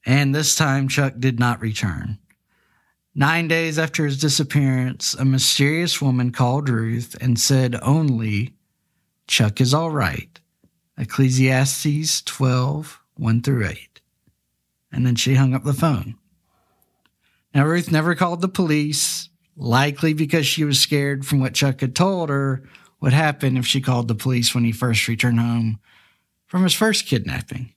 And 0.06 0.34
this 0.34 0.54
time, 0.54 0.88
Chuck 0.88 1.14
did 1.18 1.38
not 1.38 1.60
return. 1.60 2.18
Nine 3.14 3.48
days 3.48 3.78
after 3.78 4.04
his 4.04 4.20
disappearance, 4.20 5.14
a 5.14 5.24
mysterious 5.24 6.00
woman 6.00 6.30
called 6.30 6.68
Ruth 6.68 7.16
and 7.20 7.38
said 7.38 7.76
only, 7.82 8.54
Chuck 9.26 9.60
is 9.60 9.74
all 9.74 9.90
right. 9.90 10.38
Ecclesiastes 10.96 12.22
12, 12.22 13.00
1 13.16 13.42
through 13.42 13.66
8. 13.66 14.00
And 14.92 15.04
then 15.04 15.16
she 15.16 15.34
hung 15.34 15.54
up 15.54 15.64
the 15.64 15.72
phone. 15.72 16.16
Now, 17.54 17.66
Ruth 17.66 17.90
never 17.90 18.14
called 18.14 18.40
the 18.40 18.48
police, 18.48 19.28
likely 19.56 20.12
because 20.12 20.46
she 20.46 20.64
was 20.64 20.80
scared 20.80 21.26
from 21.26 21.40
what 21.40 21.54
Chuck 21.54 21.80
had 21.80 21.96
told 21.96 22.28
her 22.28 22.62
would 23.00 23.12
happen 23.12 23.56
if 23.56 23.66
she 23.66 23.80
called 23.80 24.08
the 24.08 24.14
police 24.14 24.54
when 24.54 24.64
he 24.64 24.72
first 24.72 25.08
returned 25.08 25.40
home 25.40 25.78
from 26.46 26.62
his 26.62 26.74
first 26.74 27.06
kidnapping. 27.06 27.74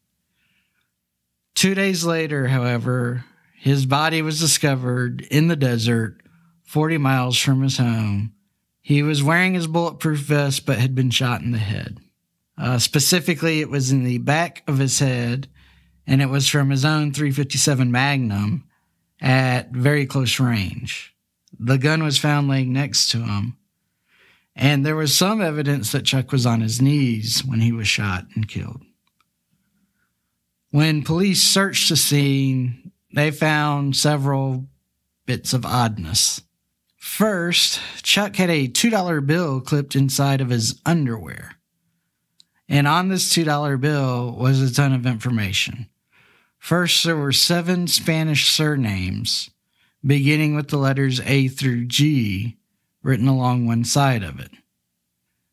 Two 1.53 1.75
days 1.75 2.05
later, 2.05 2.47
however, 2.47 3.25
his 3.57 3.85
body 3.85 4.21
was 4.21 4.39
discovered 4.39 5.21
in 5.29 5.47
the 5.47 5.55
desert, 5.55 6.21
40 6.63 6.97
miles 6.97 7.37
from 7.37 7.61
his 7.61 7.77
home. 7.77 8.33
He 8.81 9.03
was 9.03 9.21
wearing 9.21 9.53
his 9.53 9.67
bulletproof 9.67 10.19
vest, 10.19 10.65
but 10.65 10.79
had 10.79 10.95
been 10.95 11.11
shot 11.11 11.41
in 11.41 11.51
the 11.51 11.59
head. 11.59 11.99
Uh, 12.57 12.79
specifically, 12.79 13.61
it 13.61 13.69
was 13.69 13.91
in 13.91 14.03
the 14.03 14.17
back 14.17 14.63
of 14.67 14.79
his 14.79 14.99
head, 14.99 15.47
and 16.07 16.21
it 16.21 16.29
was 16.29 16.47
from 16.47 16.69
his 16.69 16.83
own 16.83 17.11
357 17.11 17.91
Magnum 17.91 18.63
at 19.21 19.69
very 19.71 20.05
close 20.05 20.39
range. 20.39 21.15
The 21.59 21.77
gun 21.77 22.03
was 22.03 22.17
found 22.17 22.47
laying 22.47 22.73
next 22.73 23.11
to 23.11 23.19
him, 23.19 23.57
and 24.55 24.85
there 24.85 24.95
was 24.95 25.15
some 25.15 25.41
evidence 25.41 25.91
that 25.91 26.05
Chuck 26.05 26.31
was 26.31 26.45
on 26.45 26.61
his 26.61 26.81
knees 26.81 27.45
when 27.45 27.61
he 27.61 27.71
was 27.71 27.87
shot 27.87 28.25
and 28.35 28.47
killed. 28.47 28.81
When 30.71 31.03
police 31.03 31.41
searched 31.41 31.89
the 31.89 31.97
scene, 31.97 32.91
they 33.13 33.29
found 33.29 33.95
several 33.95 34.67
bits 35.25 35.53
of 35.53 35.65
oddness. 35.65 36.41
First, 36.97 37.79
Chuck 38.03 38.37
had 38.37 38.49
a 38.49 38.67
$2 38.67 39.25
bill 39.25 39.59
clipped 39.59 39.95
inside 39.95 40.39
of 40.39 40.49
his 40.49 40.79
underwear. 40.85 41.55
And 42.69 42.87
on 42.87 43.09
this 43.09 43.33
$2 43.35 43.81
bill 43.81 44.31
was 44.31 44.61
a 44.61 44.73
ton 44.73 44.93
of 44.93 45.05
information. 45.05 45.87
First, 46.61 47.03
there 47.03 47.17
were 47.17 47.31
seven 47.31 47.87
Spanish 47.87 48.47
surnames, 48.47 49.49
beginning 50.05 50.55
with 50.55 50.67
the 50.67 50.77
letters 50.77 51.19
A 51.21 51.47
through 51.47 51.85
G, 51.85 52.59
written 53.01 53.27
along 53.27 53.65
one 53.65 53.83
side 53.83 54.21
of 54.21 54.39
it. 54.39 54.51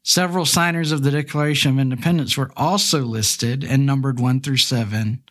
Several 0.02 0.44
signers 0.44 0.92
of 0.92 1.02
the 1.02 1.10
Declaration 1.10 1.72
of 1.72 1.78
Independence 1.78 2.36
were 2.36 2.52
also 2.58 3.00
listed 3.00 3.64
and 3.64 3.86
numbered 3.86 4.20
1 4.20 4.40
through 4.42 4.58
7 4.58 5.22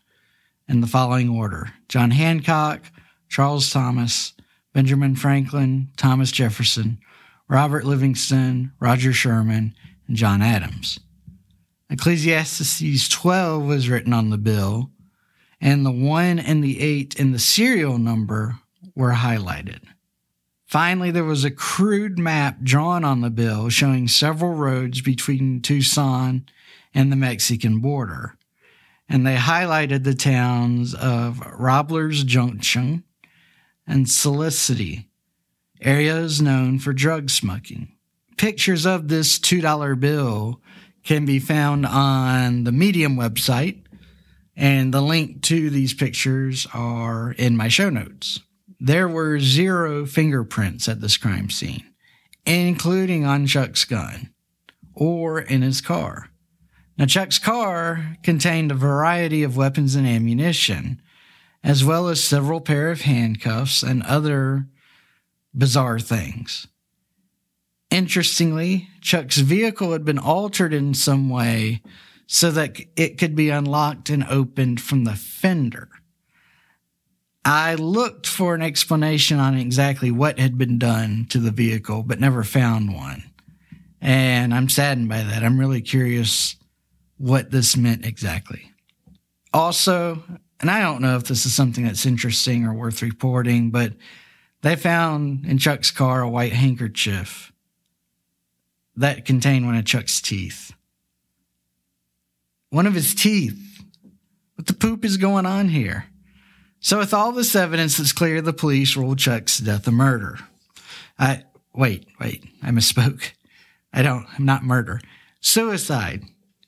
in 0.67 0.81
the 0.81 0.87
following 0.87 1.29
order 1.29 1.71
John 1.87 2.09
Hancock, 2.09 2.81
Charles 3.29 3.69
Thomas, 3.69 4.33
Benjamin 4.73 5.15
Franklin, 5.15 5.89
Thomas 5.95 6.31
Jefferson, 6.31 6.97
Robert 7.47 7.85
Livingston, 7.85 8.71
Roger 8.79 9.13
Sherman, 9.13 9.75
and 10.07 10.17
John 10.17 10.41
Adams. 10.41 10.99
Ecclesiastes 11.91 13.09
12 13.09 13.63
was 13.63 13.89
written 13.89 14.11
on 14.11 14.31
the 14.31 14.39
bill, 14.39 14.89
and 15.59 15.85
the 15.85 15.91
1 15.91 16.39
and 16.39 16.63
the 16.63 16.79
8 16.79 17.15
in 17.15 17.31
the 17.31 17.39
serial 17.39 17.97
number 17.97 18.59
were 18.95 19.13
highlighted. 19.13 19.81
Finally, 20.65 21.11
there 21.11 21.23
was 21.23 21.43
a 21.43 21.51
crude 21.51 22.19
map 22.19 22.61
drawn 22.61 23.03
on 23.03 23.21
the 23.21 23.29
bill 23.29 23.69
showing 23.69 24.07
several 24.07 24.53
roads 24.53 25.01
between 25.01 25.61
Tucson 25.61 26.45
and 26.93 27.11
the 27.11 27.15
Mexican 27.15 27.79
border 27.79 28.37
and 29.09 29.25
they 29.25 29.35
highlighted 29.35 30.03
the 30.03 30.15
towns 30.15 30.93
of 30.93 31.39
Robles 31.57 32.23
Junction 32.23 33.03
and 33.85 34.09
Solicity, 34.09 35.07
areas 35.81 36.41
known 36.41 36.79
for 36.79 36.93
drug 36.93 37.29
smuggling. 37.29 37.93
Pictures 38.37 38.85
of 38.85 39.07
this 39.07 39.39
$2 39.39 39.99
bill 39.99 40.61
can 41.03 41.25
be 41.25 41.39
found 41.39 41.85
on 41.85 42.65
the 42.65 42.71
Medium 42.71 43.15
website, 43.15 43.81
and 44.57 44.91
the 44.91 45.01
link 45.01 45.43
to 45.43 45.69
these 45.69 45.93
pictures 45.93 46.65
are 46.73 47.31
in 47.33 47.55
my 47.55 47.67
show 47.67 47.91
notes. 47.91 48.39
There 48.79 49.07
were 49.07 49.39
zero 49.39 50.05
fingerprints 50.07 50.89
at 50.89 50.99
this 50.99 51.15
crime 51.15 51.51
scene, 51.51 51.93
including 52.45 53.23
on 53.23 53.45
Chuck's 53.45 53.85
gun 53.85 54.33
or 54.95 55.39
in 55.39 55.61
his 55.61 55.79
car. 55.79 56.31
Now, 56.97 57.05
Chuck's 57.05 57.37
car 57.37 58.17
contained 58.23 58.71
a 58.71 58.75
variety 58.75 59.43
of 59.43 59.55
weapons 59.55 59.93
and 59.93 60.07
ammunition, 60.07 60.99
as 61.63 61.85
well 61.85 62.07
as 62.07 62.23
several 62.23 62.59
pair 62.59 62.89
of 62.89 63.01
handcuffs 63.01 63.83
and 63.83 64.01
other 64.03 64.65
bizarre 65.55 65.99
things. 65.99 66.65
Interestingly, 67.91 68.89
Chuck's 69.01 69.37
vehicle 69.37 69.91
had 69.91 70.03
been 70.03 70.17
altered 70.17 70.73
in 70.73 70.95
some 70.95 71.29
way 71.29 71.83
so 72.27 72.51
that 72.51 72.77
it 72.95 73.17
could 73.17 73.35
be 73.35 73.49
unlocked 73.49 74.09
and 74.09 74.23
opened 74.25 74.81
from 74.81 75.05
the 75.05 75.15
fender. 75.15 75.89
I 77.45 77.75
looked 77.75 78.27
for 78.27 78.53
an 78.53 78.61
explanation 78.61 79.39
on 79.39 79.57
exactly 79.57 80.11
what 80.11 80.37
had 80.37 80.57
been 80.57 80.77
done 80.77 81.25
to 81.29 81.39
the 81.39 81.51
vehicle, 81.51 82.03
but 82.03 82.19
never 82.19 82.43
found 82.43 82.93
one. 82.93 83.23
And 84.01 84.53
I'm 84.53 84.67
saddened 84.67 85.07
by 85.07 85.23
that. 85.23 85.43
I'm 85.43 85.57
really 85.57 85.81
curious 85.81 86.57
what 87.17 87.49
this 87.49 87.77
meant 87.77 88.05
exactly. 88.05 88.71
Also, 89.53 90.21
and 90.59 90.69
I 90.69 90.81
don't 90.81 91.01
know 91.01 91.15
if 91.15 91.23
this 91.23 91.45
is 91.45 91.53
something 91.53 91.85
that's 91.85 92.05
interesting 92.05 92.65
or 92.65 92.73
worth 92.73 93.01
reporting, 93.01 93.71
but 93.71 93.93
they 94.61 94.75
found 94.75 95.45
in 95.45 95.57
Chuck's 95.57 95.89
car 95.89 96.21
a 96.21 96.29
white 96.29 96.53
handkerchief 96.53 97.53
that 98.97 99.23
contained 99.23 99.65
one 99.65 99.77
of 99.77 99.85
Chuck's 99.85 100.19
teeth. 100.19 100.73
One 102.69 102.87
of 102.87 102.93
his 102.93 103.15
teeth. 103.15 103.63
What 104.55 104.67
the 104.67 104.73
poop 104.73 105.05
is 105.05 105.17
going 105.17 105.45
on 105.45 105.69
here? 105.69 106.05
So, 106.79 106.99
with 106.99 107.13
all 107.13 107.31
this 107.31 107.55
evidence, 107.55 107.99
it's 107.99 108.11
clear 108.11 108.41
the 108.41 108.53
police 108.53 108.95
ruled 108.95 109.19
Chuck's 109.19 109.59
death 109.59 109.87
a 109.87 109.91
murder. 109.91 110.39
I 111.17 111.43
wait, 111.73 112.07
wait, 112.19 112.43
I 112.61 112.69
misspoke. 112.69 113.31
I 113.93 114.01
don't, 114.03 114.25
I'm 114.37 114.45
not 114.45 114.63
murder. 114.63 114.99
Suicide. 115.39 116.23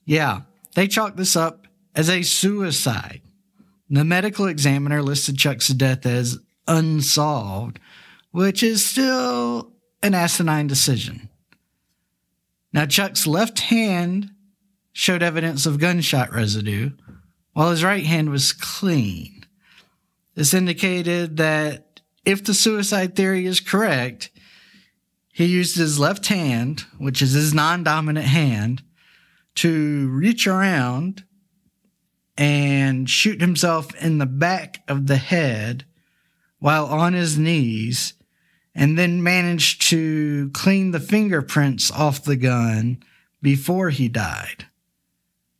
Yeah, 0.05 0.41
they 0.75 0.87
chalked 0.87 1.17
this 1.17 1.35
up 1.35 1.67
as 1.95 2.09
a 2.09 2.23
suicide. 2.23 3.21
The 3.89 4.05
medical 4.05 4.45
examiner 4.45 5.01
listed 5.01 5.37
Chuck's 5.37 5.67
death 5.69 6.05
as 6.05 6.39
unsolved, 6.67 7.79
which 8.31 8.61
is 8.63 8.85
still 8.85 9.73
an 10.01 10.13
asinine 10.13 10.67
decision. 10.67 11.29
Now, 12.71 12.85
Chuck's 12.85 13.25
left 13.25 13.59
hand 13.59 14.31
showed 14.93 15.24
evidence 15.24 15.65
of 15.65 15.79
gunshot 15.79 16.34
residue, 16.34 16.91
while 17.53 17.72
his 17.72 17.84
right 17.84 18.05
hand 18.05 18.29
was 18.29 18.53
clean. 18.53 19.46
This 20.36 20.53
indicated 20.53 21.38
that 21.38 22.01
if 22.25 22.43
the 22.43 22.53
suicide 22.53 23.15
theory 23.15 23.46
is 23.46 23.60
correct, 23.60 24.29
he 25.31 25.46
used 25.46 25.77
his 25.77 26.00
left 26.00 26.27
hand, 26.27 26.86
which 26.98 27.22
is 27.22 27.31
his 27.31 27.53
non 27.53 27.84
dominant 27.84 28.25
hand, 28.25 28.84
to 29.55 30.10
reach 30.10 30.48
around 30.48 31.24
and 32.38 33.10
shoot 33.10 33.41
himself 33.41 33.93
in 33.96 34.17
the 34.17 34.25
back 34.25 34.81
of 34.88 35.08
the 35.08 35.17
head 35.17 35.86
while 36.60 36.86
on 36.86 37.13
his 37.13 37.38
knees, 37.38 38.13
and 38.75 38.98
then 38.98 39.24
managed 39.24 39.81
to 39.81 40.50
clean 40.53 40.91
the 40.91 41.00
fingerprints 41.00 41.91
off 41.91 42.24
the 42.24 42.36
gun 42.36 43.01
before 43.41 43.89
he 43.89 44.08
died, 44.08 44.67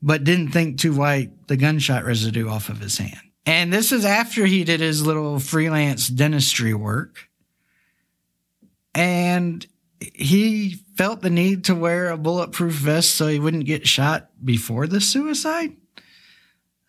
but 0.02 0.24
didn't 0.24 0.50
think 0.50 0.80
to 0.80 0.96
wipe 0.96 1.48
the 1.48 1.58
gunshot 1.58 2.06
residue 2.06 2.48
off 2.48 2.70
of 2.70 2.80
his 2.80 2.98
hand. 2.98 3.20
And 3.46 3.74
this 3.74 3.92
is 3.92 4.06
after 4.06 4.46
he 4.46 4.64
did 4.64 4.80
his 4.80 5.06
little 5.06 5.40
freelance 5.40 6.08
dentistry 6.08 6.74
work. 6.74 7.30
And 8.94 9.66
he 10.00 10.76
felt 10.96 11.22
the 11.22 11.30
need 11.30 11.66
to 11.66 11.76
wear 11.76 12.10
a 12.10 12.18
bulletproof 12.18 12.74
vest 12.74 13.16
so 13.16 13.28
he 13.28 13.40
wouldn't 13.40 13.66
get 13.66 13.88
shot 13.88 14.30
before 14.44 14.88
the 14.88 15.02
suicide. 15.02 15.76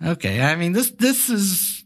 Okay, 0.04 0.40
I 0.40 0.56
mean 0.56 0.72
this 0.72 0.90
this 0.92 1.28
is 1.28 1.84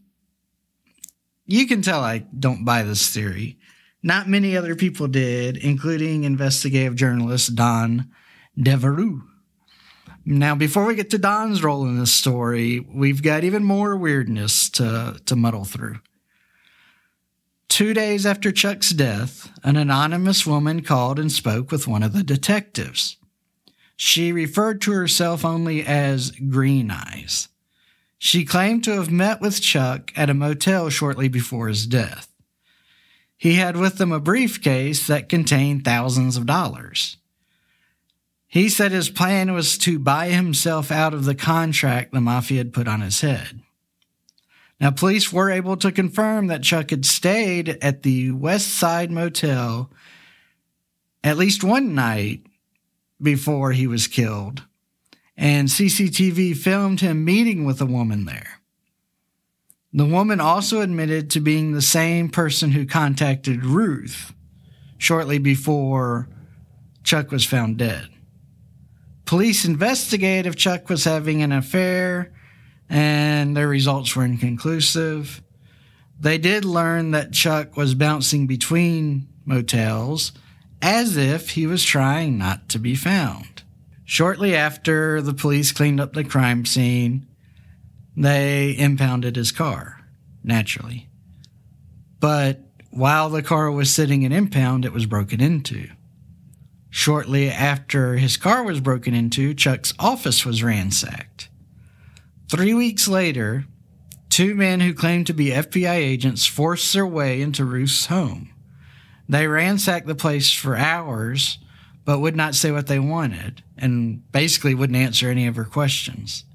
you 1.45 1.67
can 1.67 1.81
tell 1.81 2.01
I 2.01 2.19
don't 2.19 2.65
buy 2.65 2.83
this 2.83 3.09
theory. 3.09 3.59
Not 4.01 4.29
many 4.29 4.55
other 4.55 4.75
people 4.75 5.07
did, 5.07 5.57
including 5.57 6.23
investigative 6.23 6.95
journalist 6.95 7.55
Don 7.55 8.11
Devereaux. 8.57 9.23
Now, 10.27 10.55
before 10.55 10.85
we 10.85 10.95
get 10.95 11.11
to 11.11 11.19
Don's 11.19 11.63
role 11.63 11.85
in 11.85 11.99
this 11.99 12.11
story, 12.11 12.79
we've 12.79 13.21
got 13.21 13.43
even 13.43 13.63
more 13.63 13.95
weirdness 13.95 14.71
to, 14.71 15.19
to 15.23 15.35
muddle 15.35 15.65
through. 15.65 15.99
Two 17.69 17.93
days 17.93 18.25
after 18.25 18.51
Chuck's 18.51 18.89
death, 18.89 19.51
an 19.63 19.75
anonymous 19.75 20.45
woman 20.45 20.81
called 20.81 21.19
and 21.19 21.31
spoke 21.31 21.71
with 21.71 21.87
one 21.87 22.01
of 22.01 22.13
the 22.13 22.23
detectives. 22.23 23.17
She 23.95 24.31
referred 24.31 24.81
to 24.81 24.93
herself 24.93 25.45
only 25.45 25.85
as 25.85 26.31
Green 26.31 26.89
Eyes. 26.89 27.49
She 28.17 28.45
claimed 28.45 28.83
to 28.85 28.93
have 28.93 29.11
met 29.11 29.41
with 29.41 29.61
Chuck 29.61 30.11
at 30.15 30.29
a 30.29 30.33
motel 30.33 30.89
shortly 30.89 31.27
before 31.27 31.67
his 31.67 31.85
death. 31.85 32.33
He 33.37 33.55
had 33.55 33.77
with 33.77 34.01
him 34.01 34.11
a 34.11 34.19
briefcase 34.19 35.05
that 35.05 35.29
contained 35.29 35.85
thousands 35.85 36.35
of 36.35 36.47
dollars. 36.47 37.17
He 38.55 38.69
said 38.69 38.93
his 38.93 39.09
plan 39.09 39.51
was 39.51 39.77
to 39.79 39.99
buy 39.99 40.29
himself 40.29 40.89
out 40.89 41.13
of 41.13 41.25
the 41.25 41.35
contract 41.35 42.13
the 42.13 42.21
mafia 42.21 42.59
had 42.59 42.71
put 42.71 42.87
on 42.87 43.01
his 43.01 43.19
head. 43.19 43.59
Now, 44.79 44.91
police 44.91 45.33
were 45.33 45.51
able 45.51 45.75
to 45.75 45.91
confirm 45.91 46.47
that 46.47 46.63
Chuck 46.63 46.91
had 46.91 47.05
stayed 47.05 47.77
at 47.81 48.03
the 48.03 48.31
West 48.31 48.69
Side 48.69 49.11
Motel 49.11 49.91
at 51.21 51.35
least 51.35 51.65
one 51.65 51.95
night 51.95 52.45
before 53.21 53.73
he 53.73 53.87
was 53.87 54.07
killed, 54.07 54.63
and 55.35 55.67
CCTV 55.67 56.55
filmed 56.55 57.01
him 57.01 57.25
meeting 57.25 57.65
with 57.65 57.81
a 57.81 57.85
woman 57.85 58.23
there. 58.23 58.61
The 59.91 60.05
woman 60.05 60.39
also 60.39 60.79
admitted 60.79 61.29
to 61.31 61.41
being 61.41 61.73
the 61.73 61.81
same 61.81 62.29
person 62.29 62.71
who 62.71 62.85
contacted 62.85 63.65
Ruth 63.65 64.33
shortly 64.97 65.39
before 65.39 66.29
Chuck 67.03 67.31
was 67.31 67.43
found 67.43 67.75
dead. 67.75 68.14
Police 69.25 69.65
investigated 69.65 70.45
if 70.45 70.55
Chuck 70.55 70.87
was 70.87 71.03
having 71.03 71.41
an 71.41 71.51
affair 71.51 72.31
and 72.89 73.57
their 73.57 73.67
results 73.67 74.15
were 74.15 74.23
inconclusive. 74.23 75.41
They 76.19 76.37
did 76.37 76.63
learn 76.63 77.11
that 77.11 77.33
Chuck 77.33 77.75
was 77.75 77.95
bouncing 77.95 78.47
between 78.47 79.27
motels 79.43 80.31
as 80.81 81.17
if 81.17 81.51
he 81.51 81.65
was 81.65 81.83
trying 81.83 82.37
not 82.37 82.69
to 82.69 82.79
be 82.79 82.95
found. 82.95 83.63
Shortly 84.03 84.55
after 84.55 85.21
the 85.21 85.33
police 85.33 85.71
cleaned 85.71 85.99
up 85.99 86.13
the 86.13 86.23
crime 86.23 86.65
scene, 86.65 87.25
they 88.15 88.77
impounded 88.77 89.35
his 89.35 89.51
car, 89.51 90.01
naturally. 90.43 91.09
But 92.19 92.61
while 92.91 93.29
the 93.29 93.41
car 93.43 93.71
was 93.71 93.91
sitting 93.91 94.21
in 94.21 94.31
impound, 94.31 94.85
it 94.85 94.93
was 94.93 95.07
broken 95.07 95.41
into. 95.41 95.89
Shortly 96.97 97.51
after 97.51 98.15
his 98.15 98.37
car 98.37 98.63
was 98.63 98.79
broken 98.79 99.13
into, 99.13 99.53
Chuck's 99.53 99.93
office 99.99 100.45
was 100.45 100.63
ransacked. 100.63 101.49
Three 102.47 102.73
weeks 102.73 103.05
later, 103.09 103.65
two 104.29 104.55
men 104.55 104.79
who 104.79 104.93
claimed 104.93 105.27
to 105.27 105.33
be 105.33 105.47
FBI 105.47 105.93
agents 105.93 106.45
forced 106.45 106.93
their 106.93 107.05
way 107.05 107.41
into 107.41 107.65
Ruth's 107.65 108.05
home. 108.05 108.49
They 109.27 109.45
ransacked 109.45 110.07
the 110.07 110.15
place 110.15 110.53
for 110.53 110.77
hours, 110.77 111.57
but 112.05 112.19
would 112.19 112.37
not 112.37 112.55
say 112.55 112.71
what 112.71 112.87
they 112.87 112.99
wanted, 112.99 113.61
and 113.77 114.31
basically 114.31 114.73
wouldn't 114.73 114.97
answer 114.97 115.29
any 115.29 115.47
of 115.47 115.57
her 115.57 115.65
questions. 115.65 116.45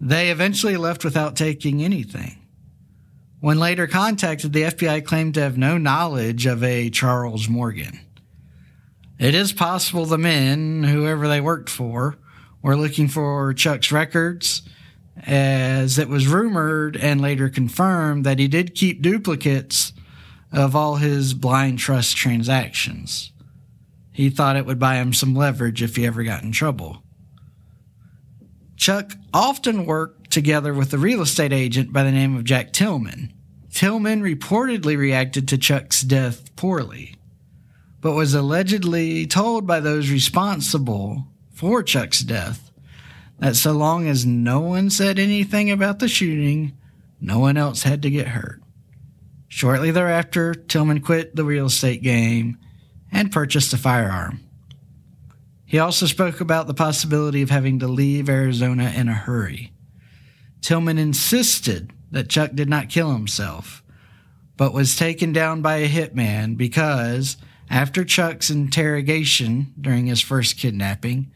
They 0.00 0.30
eventually 0.30 0.78
left 0.78 1.04
without 1.04 1.36
taking 1.36 1.84
anything. 1.84 2.38
When 3.40 3.60
later 3.60 3.86
contacted, 3.86 4.54
the 4.54 4.62
FBI 4.62 5.04
claimed 5.04 5.34
to 5.34 5.42
have 5.42 5.58
no 5.58 5.76
knowledge 5.76 6.46
of 6.46 6.64
a 6.64 6.88
Charles 6.88 7.50
Morgan. 7.50 8.00
It 9.22 9.36
is 9.36 9.52
possible 9.52 10.04
the 10.04 10.18
men, 10.18 10.82
whoever 10.82 11.28
they 11.28 11.40
worked 11.40 11.70
for, 11.70 12.16
were 12.60 12.74
looking 12.74 13.06
for 13.06 13.54
Chuck's 13.54 13.92
records 13.92 14.62
as 15.16 15.96
it 15.96 16.08
was 16.08 16.26
rumored 16.26 16.96
and 16.96 17.20
later 17.20 17.48
confirmed 17.48 18.26
that 18.26 18.40
he 18.40 18.48
did 18.48 18.74
keep 18.74 19.00
duplicates 19.00 19.92
of 20.50 20.74
all 20.74 20.96
his 20.96 21.34
blind 21.34 21.78
trust 21.78 22.16
transactions. 22.16 23.30
He 24.10 24.28
thought 24.28 24.56
it 24.56 24.66
would 24.66 24.80
buy 24.80 24.96
him 24.96 25.12
some 25.12 25.36
leverage 25.36 25.84
if 25.84 25.94
he 25.94 26.04
ever 26.04 26.24
got 26.24 26.42
in 26.42 26.50
trouble. 26.50 27.04
Chuck 28.74 29.12
often 29.32 29.86
worked 29.86 30.32
together 30.32 30.74
with 30.74 30.92
a 30.92 30.98
real 30.98 31.22
estate 31.22 31.52
agent 31.52 31.92
by 31.92 32.02
the 32.02 32.10
name 32.10 32.34
of 32.36 32.42
Jack 32.42 32.72
Tillman. 32.72 33.32
Tillman 33.70 34.20
reportedly 34.20 34.98
reacted 34.98 35.46
to 35.46 35.58
Chuck's 35.58 36.02
death 36.02 36.56
poorly, 36.56 37.14
but 38.02 38.12
was 38.12 38.34
allegedly 38.34 39.26
told 39.26 39.66
by 39.66 39.80
those 39.80 40.10
responsible 40.10 41.28
for 41.54 41.82
Chuck's 41.82 42.20
death 42.20 42.70
that 43.38 43.56
so 43.56 43.72
long 43.72 44.06
as 44.06 44.26
no 44.26 44.60
one 44.60 44.90
said 44.90 45.18
anything 45.18 45.70
about 45.70 46.00
the 46.00 46.08
shooting, 46.08 46.76
no 47.20 47.38
one 47.38 47.56
else 47.56 47.84
had 47.84 48.02
to 48.02 48.10
get 48.10 48.28
hurt. 48.28 48.60
Shortly 49.48 49.90
thereafter, 49.90 50.52
Tillman 50.54 51.00
quit 51.00 51.36
the 51.36 51.44
real 51.44 51.66
estate 51.66 52.02
game 52.02 52.58
and 53.10 53.32
purchased 53.32 53.72
a 53.72 53.78
firearm. 53.78 54.40
He 55.64 55.78
also 55.78 56.06
spoke 56.06 56.40
about 56.40 56.66
the 56.66 56.74
possibility 56.74 57.40
of 57.40 57.50
having 57.50 57.78
to 57.78 57.88
leave 57.88 58.28
Arizona 58.28 58.92
in 58.94 59.08
a 59.08 59.14
hurry. 59.14 59.72
Tillman 60.60 60.98
insisted 60.98 61.92
that 62.10 62.28
Chuck 62.28 62.50
did 62.54 62.68
not 62.68 62.88
kill 62.88 63.12
himself, 63.12 63.82
but 64.56 64.74
was 64.74 64.96
taken 64.96 65.32
down 65.32 65.62
by 65.62 65.76
a 65.76 65.88
hitman 65.88 66.56
because, 66.56 67.36
after 67.72 68.04
Chuck's 68.04 68.50
interrogation 68.50 69.72
during 69.80 70.04
his 70.04 70.20
first 70.20 70.58
kidnapping, 70.58 71.32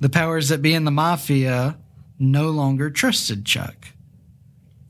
the 0.00 0.08
powers 0.08 0.48
that 0.48 0.62
be 0.62 0.74
in 0.74 0.84
the 0.84 0.90
mafia 0.90 1.78
no 2.18 2.50
longer 2.50 2.90
trusted 2.90 3.46
Chuck. 3.46 3.86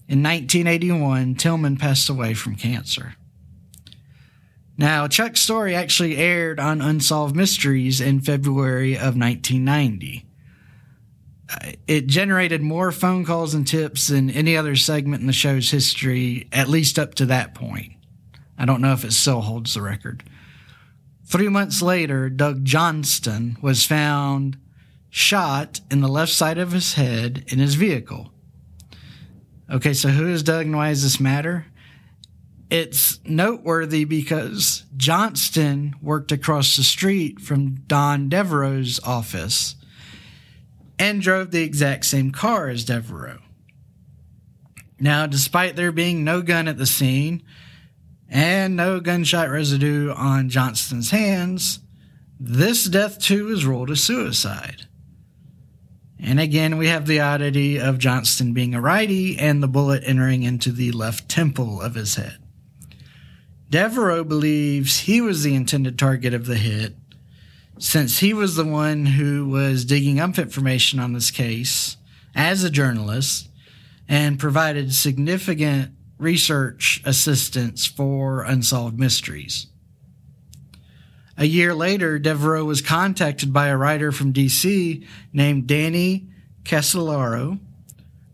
In 0.08 0.22
1981, 0.22 1.34
Tillman 1.34 1.76
passed 1.76 2.08
away 2.08 2.32
from 2.32 2.56
cancer. 2.56 3.14
Now, 4.78 5.06
Chuck's 5.06 5.42
story 5.42 5.74
actually 5.74 6.16
aired 6.16 6.58
on 6.58 6.80
Unsolved 6.80 7.36
Mysteries 7.36 8.00
in 8.00 8.22
February 8.22 8.94
of 8.94 9.18
1990. 9.18 10.24
Uh, 11.52 11.72
it 11.86 12.06
generated 12.06 12.62
more 12.62 12.90
phone 12.90 13.26
calls 13.26 13.52
and 13.52 13.66
tips 13.66 14.08
than 14.08 14.30
any 14.30 14.56
other 14.56 14.76
segment 14.76 15.20
in 15.20 15.26
the 15.26 15.34
show's 15.34 15.70
history, 15.70 16.48
at 16.52 16.68
least 16.68 16.98
up 16.98 17.14
to 17.16 17.26
that 17.26 17.54
point. 17.54 17.92
I 18.56 18.64
don't 18.64 18.80
know 18.80 18.94
if 18.94 19.04
it 19.04 19.12
still 19.12 19.42
holds 19.42 19.74
the 19.74 19.82
record. 19.82 20.24
Three 21.30 21.48
months 21.48 21.80
later, 21.80 22.28
Doug 22.28 22.64
Johnston 22.64 23.56
was 23.62 23.86
found 23.86 24.58
shot 25.10 25.80
in 25.88 26.00
the 26.00 26.08
left 26.08 26.32
side 26.32 26.58
of 26.58 26.72
his 26.72 26.94
head 26.94 27.44
in 27.46 27.60
his 27.60 27.76
vehicle. 27.76 28.32
Okay, 29.70 29.92
so 29.94 30.08
who 30.08 30.26
is 30.26 30.42
Doug 30.42 30.66
and 30.66 30.74
why 30.74 30.88
does 30.88 31.04
this 31.04 31.20
matter? 31.20 31.66
It's 32.68 33.20
noteworthy 33.24 34.02
because 34.02 34.82
Johnston 34.96 35.94
worked 36.02 36.32
across 36.32 36.74
the 36.74 36.82
street 36.82 37.40
from 37.40 37.76
Don 37.86 38.28
Devereaux's 38.28 38.98
office 39.04 39.76
and 40.98 41.22
drove 41.22 41.52
the 41.52 41.62
exact 41.62 42.06
same 42.06 42.32
car 42.32 42.68
as 42.68 42.84
Devereaux. 42.84 43.38
Now, 44.98 45.26
despite 45.28 45.76
there 45.76 45.92
being 45.92 46.24
no 46.24 46.42
gun 46.42 46.66
at 46.66 46.76
the 46.76 46.86
scene 46.86 47.44
and 48.30 48.76
no 48.76 49.00
gunshot 49.00 49.50
residue 49.50 50.12
on 50.12 50.48
Johnston's 50.48 51.10
hands, 51.10 51.80
this 52.38 52.84
death 52.84 53.18
too 53.18 53.48
is 53.48 53.66
ruled 53.66 53.90
a 53.90 53.96
suicide. 53.96 54.86
And 56.22 56.38
again, 56.38 56.78
we 56.78 56.88
have 56.88 57.06
the 57.06 57.20
oddity 57.20 57.80
of 57.80 57.98
Johnston 57.98 58.52
being 58.52 58.74
a 58.74 58.80
righty 58.80 59.36
and 59.38 59.62
the 59.62 59.68
bullet 59.68 60.04
entering 60.06 60.44
into 60.44 60.70
the 60.70 60.92
left 60.92 61.28
temple 61.28 61.80
of 61.80 61.94
his 61.94 62.14
head. 62.14 62.38
Devereaux 63.68 64.24
believes 64.24 65.00
he 65.00 65.20
was 65.20 65.42
the 65.42 65.54
intended 65.54 65.98
target 65.98 66.34
of 66.34 66.46
the 66.46 66.56
hit, 66.56 66.96
since 67.78 68.18
he 68.18 68.34
was 68.34 68.54
the 68.54 68.64
one 68.64 69.06
who 69.06 69.48
was 69.48 69.84
digging 69.84 70.20
up 70.20 70.38
information 70.38 71.00
on 71.00 71.14
this 71.14 71.30
case 71.30 71.96
as 72.34 72.62
a 72.62 72.70
journalist 72.70 73.48
and 74.08 74.38
provided 74.38 74.92
significant 74.92 75.92
research 76.20 77.02
assistance 77.04 77.86
for 77.86 78.42
unsolved 78.42 78.98
mysteries. 78.98 79.66
A 81.36 81.46
year 81.46 81.74
later, 81.74 82.18
Devereaux 82.18 82.66
was 82.66 82.82
contacted 82.82 83.52
by 83.52 83.68
a 83.68 83.76
writer 83.76 84.12
from 84.12 84.32
DC 84.32 85.06
named 85.32 85.66
Danny 85.66 86.28
Casolaro, 86.64 87.58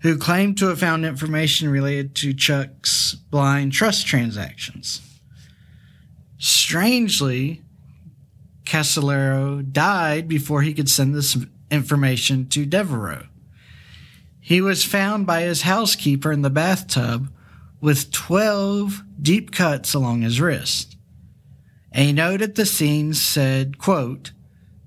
who 0.00 0.18
claimed 0.18 0.58
to 0.58 0.66
have 0.66 0.80
found 0.80 1.06
information 1.06 1.68
related 1.68 2.14
to 2.16 2.34
Chuck's 2.34 3.14
blind 3.14 3.72
trust 3.72 4.06
transactions. 4.06 5.00
Strangely, 6.38 7.62
Casolaro 8.64 9.62
died 9.72 10.26
before 10.26 10.62
he 10.62 10.74
could 10.74 10.90
send 10.90 11.14
this 11.14 11.36
information 11.70 12.48
to 12.48 12.66
Devereaux. 12.66 13.26
He 14.40 14.60
was 14.60 14.84
found 14.84 15.26
by 15.26 15.42
his 15.42 15.62
housekeeper 15.62 16.32
in 16.32 16.42
the 16.42 16.50
bathtub 16.50 17.32
with 17.86 18.10
12 18.10 19.04
deep 19.22 19.52
cuts 19.52 19.94
along 19.94 20.22
his 20.22 20.40
wrist. 20.40 20.96
A 21.94 22.12
note 22.12 22.42
at 22.42 22.56
the 22.56 22.66
scene 22.66 23.14
said, 23.14 23.78
quote, 23.78 24.32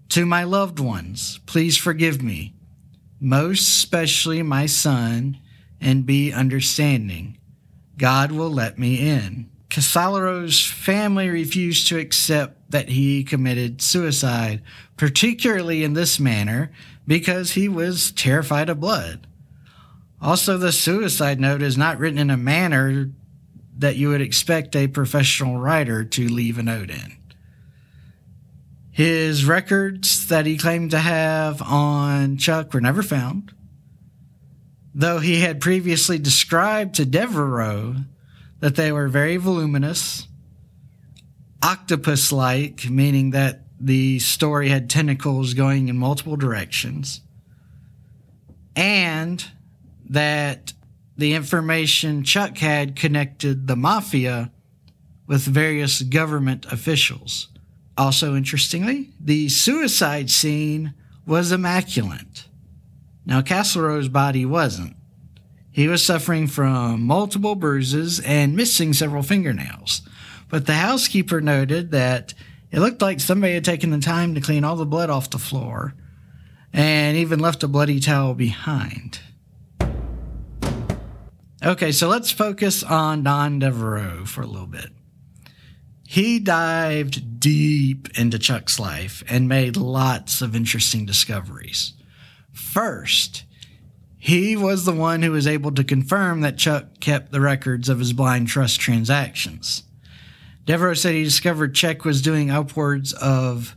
To 0.09 0.25
my 0.25 0.43
loved 0.43 0.81
ones, 0.81 1.39
please 1.45 1.77
forgive 1.77 2.21
me, 2.21 2.55
most 3.17 3.61
especially 3.61 4.43
my 4.43 4.65
son, 4.65 5.37
and 5.79 6.05
be 6.05 6.33
understanding. 6.33 7.37
God 7.95 8.33
will 8.33 8.51
let 8.51 8.77
me 8.77 8.95
in. 8.95 9.49
Casolaro's 9.69 10.65
family 10.65 11.29
refused 11.29 11.87
to 11.87 11.97
accept 11.97 12.69
that 12.69 12.89
he 12.89 13.23
committed 13.23 13.81
suicide, 13.81 14.61
particularly 14.97 15.85
in 15.85 15.93
this 15.93 16.19
manner, 16.19 16.69
because 17.07 17.53
he 17.53 17.69
was 17.69 18.11
terrified 18.11 18.67
of 18.67 18.81
blood. 18.81 19.25
Also, 20.21 20.57
the 20.57 20.71
suicide 20.71 21.39
note 21.39 21.61
is 21.61 21.77
not 21.77 21.97
written 21.97 22.19
in 22.19 22.29
a 22.29 22.37
manner 22.37 23.09
that 23.77 23.95
you 23.95 24.09
would 24.09 24.21
expect 24.21 24.75
a 24.75 24.87
professional 24.87 25.57
writer 25.57 26.03
to 26.03 26.27
leave 26.27 26.57
a 26.57 26.63
note 26.63 26.89
in. 26.89 27.17
His 28.91 29.45
records 29.45 30.27
that 30.27 30.45
he 30.45 30.57
claimed 30.57 30.91
to 30.91 30.99
have 30.99 31.61
on 31.61 32.37
Chuck 32.37 32.73
were 32.73 32.81
never 32.81 33.01
found, 33.01 33.53
though 34.93 35.19
he 35.19 35.39
had 35.39 35.61
previously 35.61 36.17
described 36.17 36.95
to 36.95 37.05
Devereaux 37.05 37.95
that 38.59 38.75
they 38.75 38.91
were 38.91 39.07
very 39.07 39.37
voluminous, 39.37 40.27
octopus 41.63 42.33
like, 42.33 42.89
meaning 42.89 43.29
that 43.29 43.61
the 43.79 44.19
story 44.19 44.67
had 44.67 44.89
tentacles 44.89 45.53
going 45.53 45.87
in 45.87 45.97
multiple 45.97 46.35
directions, 46.35 47.21
and 48.75 49.49
that 50.09 50.73
the 51.15 51.33
information 51.33 52.23
Chuck 52.23 52.57
had 52.57 52.95
connected 52.95 53.67
the 53.67 53.75
mafia 53.75 54.51
with 55.27 55.41
various 55.43 56.01
government 56.01 56.65
officials. 56.71 57.49
Also, 57.97 58.35
interestingly, 58.35 59.11
the 59.19 59.49
suicide 59.49 60.29
scene 60.29 60.93
was 61.25 61.51
immaculate. 61.51 62.45
Now, 63.25 63.41
Casolaro's 63.41 64.09
body 64.09 64.45
wasn't. 64.45 64.95
He 65.71 65.87
was 65.87 66.03
suffering 66.03 66.47
from 66.47 67.03
multiple 67.03 67.55
bruises 67.55 68.19
and 68.21 68.55
missing 68.55 68.93
several 68.93 69.21
fingernails. 69.21 70.01
But 70.49 70.65
the 70.65 70.73
housekeeper 70.73 71.41
noted 71.41 71.91
that 71.91 72.33
it 72.71 72.79
looked 72.79 73.01
like 73.01 73.19
somebody 73.19 73.53
had 73.53 73.65
taken 73.65 73.91
the 73.91 73.99
time 73.99 74.33
to 74.35 74.41
clean 74.41 74.63
all 74.63 74.75
the 74.75 74.85
blood 74.85 75.09
off 75.09 75.29
the 75.29 75.37
floor 75.37 75.93
and 76.73 77.17
even 77.17 77.39
left 77.39 77.63
a 77.63 77.67
bloody 77.67 77.99
towel 77.99 78.33
behind. 78.33 79.19
Okay, 81.63 81.91
so 81.91 82.07
let's 82.07 82.31
focus 82.31 82.83
on 82.83 83.23
Don 83.23 83.59
Devereaux 83.59 84.23
for 84.25 84.41
a 84.41 84.47
little 84.47 84.67
bit. 84.67 84.91
He 86.07 86.39
dived 86.39 87.39
deep 87.41 88.07
into 88.17 88.39
Chuck's 88.39 88.79
life 88.79 89.23
and 89.27 89.49
made 89.49 89.75
lots 89.75 90.41
of 90.41 90.55
interesting 90.55 91.05
discoveries. 91.05 91.93
First, 92.53 93.43
he 94.17 94.55
was 94.55 94.85
the 94.85 94.93
one 94.93 95.21
who 95.21 95.31
was 95.31 95.47
able 95.47 95.71
to 95.73 95.83
confirm 95.83 96.41
that 96.41 96.57
Chuck 96.57 96.99
kept 97.01 97.31
the 97.31 97.41
records 97.41 97.89
of 97.89 97.99
his 97.99 98.13
blind 98.13 98.47
trust 98.47 98.79
transactions. 98.79 99.83
Devereaux 100.65 100.93
said 100.93 101.13
he 101.13 101.23
discovered 101.25 101.75
Chuck 101.75 102.05
was 102.05 102.21
doing 102.21 102.49
upwards 102.49 103.11
of 103.13 103.75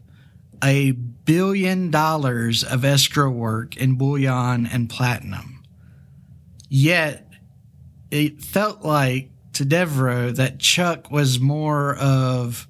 a 0.62 0.92
billion 0.92 1.90
dollars 1.90 2.62
of 2.62 2.84
escrow 2.84 3.30
work 3.30 3.76
in 3.76 3.96
bullion 3.96 4.66
and 4.66 4.88
platinum. 4.88 5.64
Yet, 6.68 7.31
it 8.12 8.42
felt 8.42 8.82
like 8.82 9.30
to 9.54 9.64
Devereaux 9.64 10.32
that 10.32 10.58
Chuck 10.58 11.10
was 11.10 11.40
more 11.40 11.96
of 11.96 12.68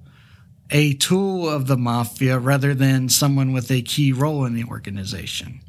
a 0.71 0.93
tool 0.93 1.49
of 1.49 1.67
the 1.67 1.75
mafia 1.75 2.39
rather 2.39 2.73
than 2.73 3.09
someone 3.09 3.51
with 3.51 3.69
a 3.69 3.81
key 3.81 4.13
role 4.13 4.45
in 4.45 4.55
the 4.55 4.63
organization. 4.63 5.59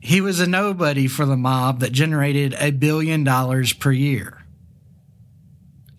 He 0.00 0.22
was 0.22 0.40
a 0.40 0.46
nobody 0.48 1.06
for 1.08 1.26
the 1.26 1.36
mob 1.36 1.80
that 1.80 1.92
generated 1.92 2.54
a 2.58 2.70
billion 2.70 3.22
dollars 3.22 3.74
per 3.74 3.92
year. 3.92 4.38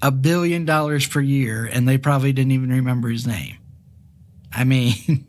A 0.02 0.12
billion 0.12 0.65
dollars 0.65 1.08
per 1.08 1.21
year, 1.21 1.65
and 1.65 1.88
they 1.88 1.99
probably 1.99 2.34
didn't 2.34 2.52
even 2.52 2.71
remember 2.71 3.10
his 3.10 3.28
name. 3.28 3.58
I 4.52 4.63
mean, 4.63 5.28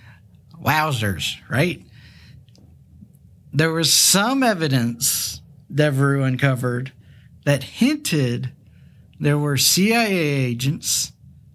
wowzers, 0.62 1.36
right? 1.48 1.82
There 3.52 3.72
was 3.72 3.92
some 3.92 4.42
evidence 4.42 5.40
Devereaux 5.72 6.24
uncovered 6.24 6.92
that 7.44 7.64
hinted 7.64 8.52
there 9.18 9.38
were 9.38 9.56
CIA 9.56 10.16
agents, 10.16 11.12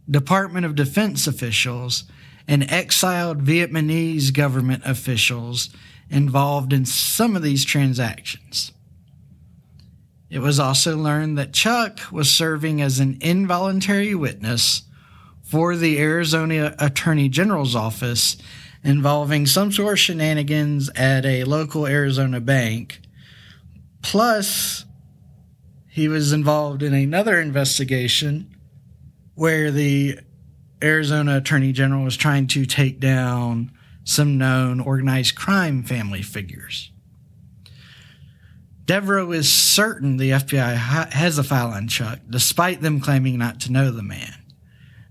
Department 0.10 0.66
of 0.66 0.76
Defense 0.76 1.26
officials, 1.26 2.04
and 2.48 2.70
exiled 2.72 3.44
Vietnamese 3.44 4.32
government 4.32 4.84
officials 4.86 5.70
involved 6.10 6.72
in 6.72 6.86
some 6.86 7.36
of 7.36 7.42
these 7.42 7.66
transactions. 7.66 8.72
It 10.30 10.40
was 10.40 10.60
also 10.60 10.98
learned 10.98 11.38
that 11.38 11.54
Chuck 11.54 12.00
was 12.12 12.30
serving 12.30 12.82
as 12.82 13.00
an 13.00 13.18
involuntary 13.22 14.14
witness 14.14 14.84
for 15.44 15.76
the 15.76 16.00
Arizona 16.00 16.76
Attorney 16.80 17.30
General's 17.30 17.76
office 17.76 18.38
involving 18.84 19.46
some 19.48 19.72
sort 19.72 19.94
of 19.94 20.00
shenanigans 20.00 20.90
at 20.96 21.26
a 21.26 21.44
local 21.44 21.88
Arizona 21.88 22.40
bank, 22.40 23.02
plus 24.02 24.86
he 25.96 26.10
was 26.10 26.34
involved 26.34 26.84
in 26.84 26.94
another 26.94 27.40
investigation 27.40 28.54
where 29.34 29.72
the 29.72 30.20
Arizona 30.84 31.38
Attorney 31.38 31.72
General 31.72 32.04
was 32.04 32.18
trying 32.18 32.48
to 32.48 32.66
take 32.66 33.00
down 33.00 33.72
some 34.04 34.38
known 34.38 34.82
organized 34.82 35.36
crime 35.36 35.84
family 35.84 36.22
figures. 36.22 36.92
Devereaux 38.84 39.32
is 39.32 39.50
certain 39.50 40.18
the 40.18 40.32
FBI 40.32 40.76
ha- 40.76 41.08
has 41.14 41.38
a 41.38 41.44
file 41.46 41.70
on 41.70 41.88
Chuck, 41.88 42.20
despite 42.30 42.82
them 42.82 43.00
claiming 43.00 43.38
not 43.38 43.62
to 43.62 43.72
know 43.72 43.90
the 43.90 44.04
man. 44.04 44.44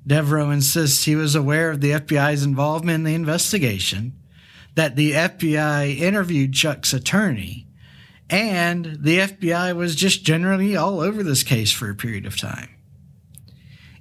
Devereaux 0.06 0.50
insists 0.50 1.04
he 1.04 1.16
was 1.16 1.34
aware 1.34 1.70
of 1.70 1.80
the 1.80 1.92
FBI's 1.92 2.42
involvement 2.42 2.96
in 2.96 3.04
the 3.04 3.14
investigation, 3.14 4.12
that 4.74 4.96
the 4.96 5.12
FBI 5.12 5.96
interviewed 5.98 6.52
Chuck's 6.52 6.92
attorney, 6.92 7.68
and 8.30 8.96
the 9.00 9.18
FBI 9.18 9.74
was 9.76 9.94
just 9.94 10.24
generally 10.24 10.76
all 10.76 11.00
over 11.00 11.22
this 11.22 11.42
case 11.42 11.72
for 11.72 11.90
a 11.90 11.94
period 11.94 12.26
of 12.26 12.38
time. 12.38 12.70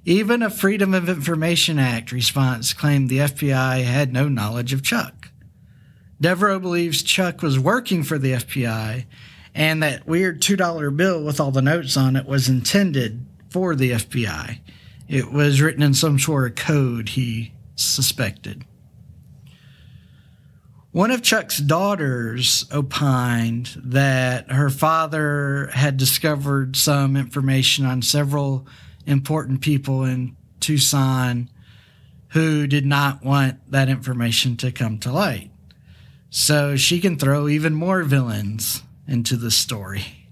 Even 0.04 0.42
a 0.42 0.50
Freedom 0.50 0.92
of 0.92 1.08
Information 1.08 1.78
Act 1.78 2.12
response 2.12 2.74
claimed 2.74 3.08
the 3.08 3.18
FBI 3.18 3.84
had 3.84 4.12
no 4.12 4.28
knowledge 4.28 4.72
of 4.72 4.82
Chuck. 4.82 5.30
Devereaux 6.20 6.58
believes 6.58 7.02
Chuck 7.02 7.42
was 7.42 7.58
working 7.58 8.02
for 8.02 8.18
the 8.18 8.32
FBI 8.32 9.06
and 9.54 9.82
that 9.82 10.06
weird 10.06 10.42
$2 10.42 10.96
bill 10.96 11.22
with 11.22 11.40
all 11.40 11.50
the 11.50 11.62
notes 11.62 11.96
on 11.96 12.16
it 12.16 12.26
was 12.26 12.48
intended 12.48 13.24
for 13.48 13.74
the 13.74 13.92
FBI. 13.92 14.58
It 15.08 15.32
was 15.32 15.60
written 15.60 15.82
in 15.82 15.94
some 15.94 16.18
sort 16.18 16.50
of 16.50 16.56
code, 16.56 17.10
he 17.10 17.52
suspected. 17.76 18.64
One 20.94 21.10
of 21.10 21.22
Chuck's 21.22 21.58
daughters 21.58 22.66
opined 22.70 23.82
that 23.82 24.52
her 24.52 24.70
father 24.70 25.68
had 25.72 25.96
discovered 25.96 26.76
some 26.76 27.16
information 27.16 27.84
on 27.84 28.00
several 28.00 28.68
important 29.04 29.60
people 29.60 30.04
in 30.04 30.36
Tucson 30.60 31.50
who 32.28 32.68
did 32.68 32.86
not 32.86 33.24
want 33.24 33.58
that 33.72 33.88
information 33.88 34.56
to 34.58 34.70
come 34.70 34.98
to 34.98 35.10
light. 35.10 35.50
So 36.30 36.76
she 36.76 37.00
can 37.00 37.18
throw 37.18 37.48
even 37.48 37.74
more 37.74 38.04
villains 38.04 38.84
into 39.08 39.36
the 39.36 39.50
story. 39.50 40.28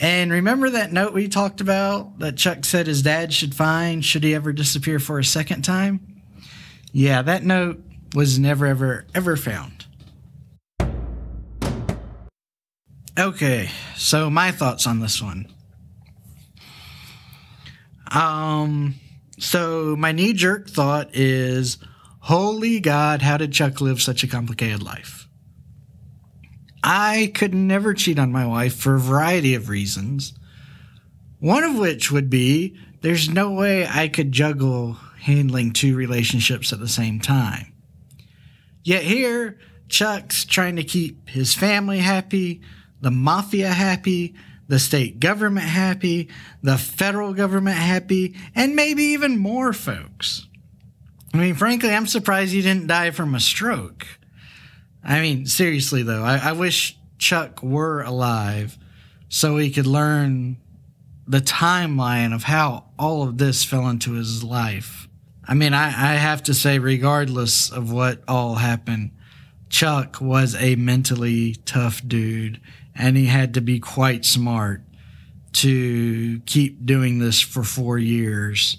And 0.00 0.32
remember 0.32 0.68
that 0.70 0.92
note 0.92 1.12
we 1.12 1.28
talked 1.28 1.60
about 1.60 2.18
that 2.18 2.36
Chuck 2.36 2.64
said 2.64 2.88
his 2.88 3.02
dad 3.02 3.32
should 3.32 3.54
find 3.54 4.04
should 4.04 4.24
he 4.24 4.34
ever 4.34 4.52
disappear 4.52 4.98
for 4.98 5.20
a 5.20 5.24
second 5.24 5.62
time? 5.62 6.20
Yeah, 6.90 7.22
that 7.22 7.44
note 7.44 7.84
was 8.14 8.38
never, 8.38 8.66
ever, 8.66 9.06
ever 9.14 9.36
found. 9.36 9.86
Okay, 13.18 13.68
so 13.96 14.30
my 14.30 14.50
thoughts 14.50 14.86
on 14.86 15.00
this 15.00 15.20
one. 15.20 15.46
Um, 18.10 18.94
so 19.38 19.96
my 19.96 20.12
knee 20.12 20.32
jerk 20.32 20.68
thought 20.68 21.14
is, 21.14 21.78
holy 22.20 22.80
God, 22.80 23.22
how 23.22 23.36
did 23.36 23.52
Chuck 23.52 23.80
live 23.80 24.00
such 24.00 24.22
a 24.22 24.28
complicated 24.28 24.82
life? 24.82 25.28
I 26.82 27.30
could 27.34 27.54
never 27.54 27.94
cheat 27.94 28.18
on 28.18 28.32
my 28.32 28.46
wife 28.46 28.74
for 28.74 28.94
a 28.94 29.00
variety 29.00 29.54
of 29.54 29.68
reasons. 29.68 30.34
One 31.38 31.64
of 31.64 31.76
which 31.76 32.10
would 32.10 32.28
be 32.28 32.76
there's 33.02 33.28
no 33.28 33.52
way 33.52 33.86
I 33.86 34.08
could 34.08 34.32
juggle 34.32 34.96
handling 35.20 35.72
two 35.72 35.96
relationships 35.96 36.72
at 36.72 36.80
the 36.80 36.88
same 36.88 37.20
time. 37.20 37.71
Yet 38.84 39.02
here, 39.02 39.58
Chuck's 39.88 40.44
trying 40.44 40.76
to 40.76 40.84
keep 40.84 41.28
his 41.28 41.54
family 41.54 41.98
happy, 41.98 42.62
the 43.00 43.10
mafia 43.10 43.68
happy, 43.68 44.34
the 44.68 44.78
state 44.78 45.20
government 45.20 45.66
happy, 45.66 46.28
the 46.62 46.78
federal 46.78 47.34
government 47.34 47.76
happy, 47.76 48.34
and 48.54 48.74
maybe 48.74 49.02
even 49.02 49.38
more 49.38 49.72
folks. 49.72 50.46
I 51.34 51.38
mean, 51.38 51.54
frankly, 51.54 51.90
I'm 51.90 52.06
surprised 52.06 52.52
he 52.52 52.62
didn't 52.62 52.86
die 52.86 53.10
from 53.10 53.34
a 53.34 53.40
stroke. 53.40 54.06
I 55.04 55.20
mean, 55.20 55.46
seriously 55.46 56.02
though, 56.02 56.22
I, 56.22 56.38
I 56.38 56.52
wish 56.52 56.96
Chuck 57.18 57.62
were 57.62 58.02
alive 58.02 58.78
so 59.28 59.56
he 59.56 59.70
could 59.70 59.86
learn 59.86 60.58
the 61.26 61.40
timeline 61.40 62.34
of 62.34 62.44
how 62.44 62.86
all 62.98 63.22
of 63.22 63.38
this 63.38 63.64
fell 63.64 63.88
into 63.88 64.12
his 64.12 64.42
life. 64.44 65.08
I 65.44 65.54
mean, 65.54 65.74
I, 65.74 65.86
I 65.86 66.14
have 66.14 66.44
to 66.44 66.54
say, 66.54 66.78
regardless 66.78 67.70
of 67.70 67.90
what 67.90 68.22
all 68.28 68.54
happened, 68.56 69.10
Chuck 69.68 70.20
was 70.20 70.54
a 70.54 70.76
mentally 70.76 71.56
tough 71.64 72.06
dude, 72.06 72.60
and 72.94 73.16
he 73.16 73.26
had 73.26 73.54
to 73.54 73.60
be 73.60 73.80
quite 73.80 74.24
smart 74.24 74.82
to 75.54 76.40
keep 76.40 76.86
doing 76.86 77.18
this 77.18 77.40
for 77.40 77.64
four 77.64 77.98
years 77.98 78.78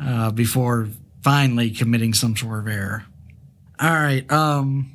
uh, 0.00 0.30
before 0.30 0.88
finally 1.22 1.70
committing 1.70 2.14
some 2.14 2.36
sort 2.36 2.60
of 2.60 2.68
error. 2.68 3.04
All 3.80 3.90
right, 3.90 4.30
um, 4.30 4.92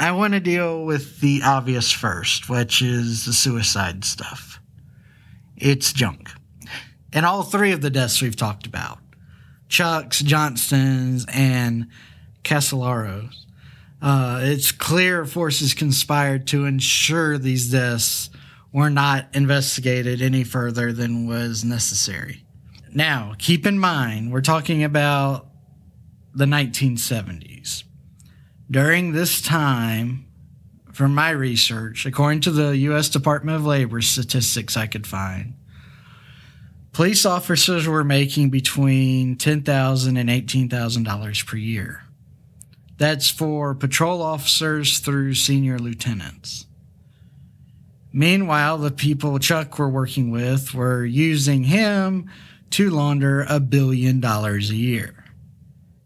I 0.00 0.12
want 0.12 0.34
to 0.34 0.40
deal 0.40 0.84
with 0.84 1.20
the 1.20 1.42
obvious 1.44 1.92
first, 1.92 2.48
which 2.48 2.80
is 2.80 3.26
the 3.26 3.32
suicide 3.32 4.04
stuff. 4.04 4.60
It's 5.56 5.92
junk. 5.92 6.30
And 7.12 7.26
all 7.26 7.42
three 7.42 7.72
of 7.72 7.80
the 7.80 7.90
deaths 7.90 8.22
we've 8.22 8.36
talked 8.36 8.66
about 8.66 8.98
Chuck's, 9.68 10.20
Johnston's, 10.20 11.26
and 11.32 11.88
Casolaro's. 12.42 13.46
Uh, 14.00 14.40
it's 14.42 14.72
clear 14.72 15.24
forces 15.24 15.74
conspired 15.74 16.46
to 16.48 16.64
ensure 16.64 17.36
these 17.36 17.70
deaths 17.70 18.30
were 18.72 18.90
not 18.90 19.28
investigated 19.34 20.22
any 20.22 20.44
further 20.44 20.92
than 20.92 21.26
was 21.26 21.64
necessary. 21.64 22.44
Now, 22.94 23.34
keep 23.38 23.66
in 23.66 23.78
mind, 23.78 24.32
we're 24.32 24.40
talking 24.40 24.84
about 24.84 25.48
the 26.34 26.44
1970s. 26.44 27.84
During 28.70 29.12
this 29.12 29.42
time, 29.42 30.26
from 30.92 31.14
my 31.14 31.30
research, 31.30 32.06
according 32.06 32.40
to 32.40 32.50
the 32.50 32.76
U.S. 32.76 33.08
Department 33.08 33.56
of 33.56 33.64
Labor 33.64 34.00
statistics 34.02 34.76
I 34.76 34.86
could 34.86 35.06
find, 35.06 35.54
police 36.92 37.24
officers 37.24 37.86
were 37.86 38.04
making 38.04 38.50
between 38.50 39.36
$10,000 39.36 40.18
and 40.18 40.28
$18,000 40.28 41.46
per 41.46 41.56
year. 41.56 42.02
That's 42.96 43.30
for 43.30 43.74
patrol 43.74 44.22
officers 44.22 44.98
through 44.98 45.34
senior 45.34 45.78
lieutenants. 45.78 46.66
Meanwhile, 48.12 48.78
the 48.78 48.90
people 48.90 49.38
Chuck 49.38 49.78
were 49.78 49.88
working 49.88 50.30
with 50.30 50.74
were 50.74 51.04
using 51.04 51.64
him 51.64 52.28
to 52.70 52.90
launder 52.90 53.46
a 53.48 53.60
billion 53.60 54.20
dollars 54.20 54.70
a 54.70 54.76
year. 54.76 55.24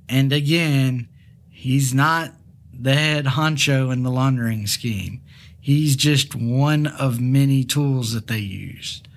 And 0.08 0.32
again, 0.32 1.08
he's 1.50 1.94
not 1.94 2.32
the 2.72 2.94
head 2.94 3.24
honcho 3.24 3.92
in 3.92 4.02
the 4.02 4.10
laundering 4.10 4.66
scheme. 4.66 5.22
He's 5.58 5.96
just 5.96 6.34
one 6.34 6.86
of 6.86 7.20
many 7.20 7.64
tools 7.64 8.12
that 8.12 8.26
they 8.26 8.38
used. 8.38 9.08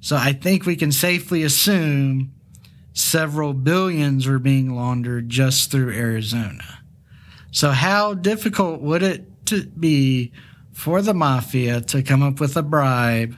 So 0.00 0.16
I 0.16 0.32
think 0.32 0.64
we 0.64 0.76
can 0.76 0.92
safely 0.92 1.42
assume 1.42 2.32
several 2.92 3.52
billions 3.52 4.26
were 4.26 4.38
being 4.38 4.74
laundered 4.74 5.28
just 5.28 5.70
through 5.70 5.92
Arizona. 5.92 6.80
So 7.52 7.70
how 7.70 8.14
difficult 8.14 8.80
would 8.80 9.02
it 9.02 9.46
to 9.46 9.66
be 9.66 10.32
for 10.72 11.02
the 11.02 11.14
mafia 11.14 11.80
to 11.82 12.02
come 12.02 12.22
up 12.22 12.40
with 12.40 12.56
a 12.56 12.62
bribe 12.62 13.36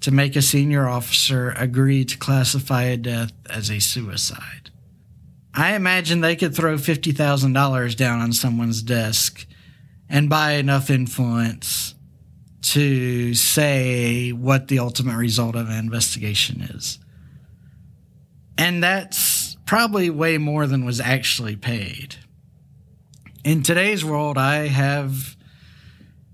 to 0.00 0.10
make 0.10 0.36
a 0.36 0.42
senior 0.42 0.88
officer 0.88 1.54
agree 1.56 2.04
to 2.04 2.18
classify 2.18 2.82
a 2.84 2.96
death 2.96 3.32
as 3.48 3.70
a 3.70 3.80
suicide? 3.80 4.70
I 5.54 5.74
imagine 5.74 6.20
they 6.20 6.36
could 6.36 6.54
throw 6.54 6.76
$50,000 6.76 7.96
down 7.96 8.20
on 8.20 8.32
someone's 8.32 8.82
desk 8.82 9.46
and 10.08 10.28
buy 10.28 10.52
enough 10.52 10.90
influence 10.90 11.94
to 12.62 13.34
say 13.34 14.30
what 14.30 14.68
the 14.68 14.78
ultimate 14.78 15.16
result 15.16 15.56
of 15.56 15.68
an 15.68 15.78
investigation 15.78 16.62
is. 16.62 16.98
And 18.56 18.82
that's 18.82 19.56
probably 19.66 20.10
way 20.10 20.38
more 20.38 20.66
than 20.66 20.84
was 20.84 21.00
actually 21.00 21.56
paid. 21.56 22.16
In 23.44 23.62
today's 23.62 24.04
world, 24.04 24.38
I 24.38 24.68
have 24.68 25.36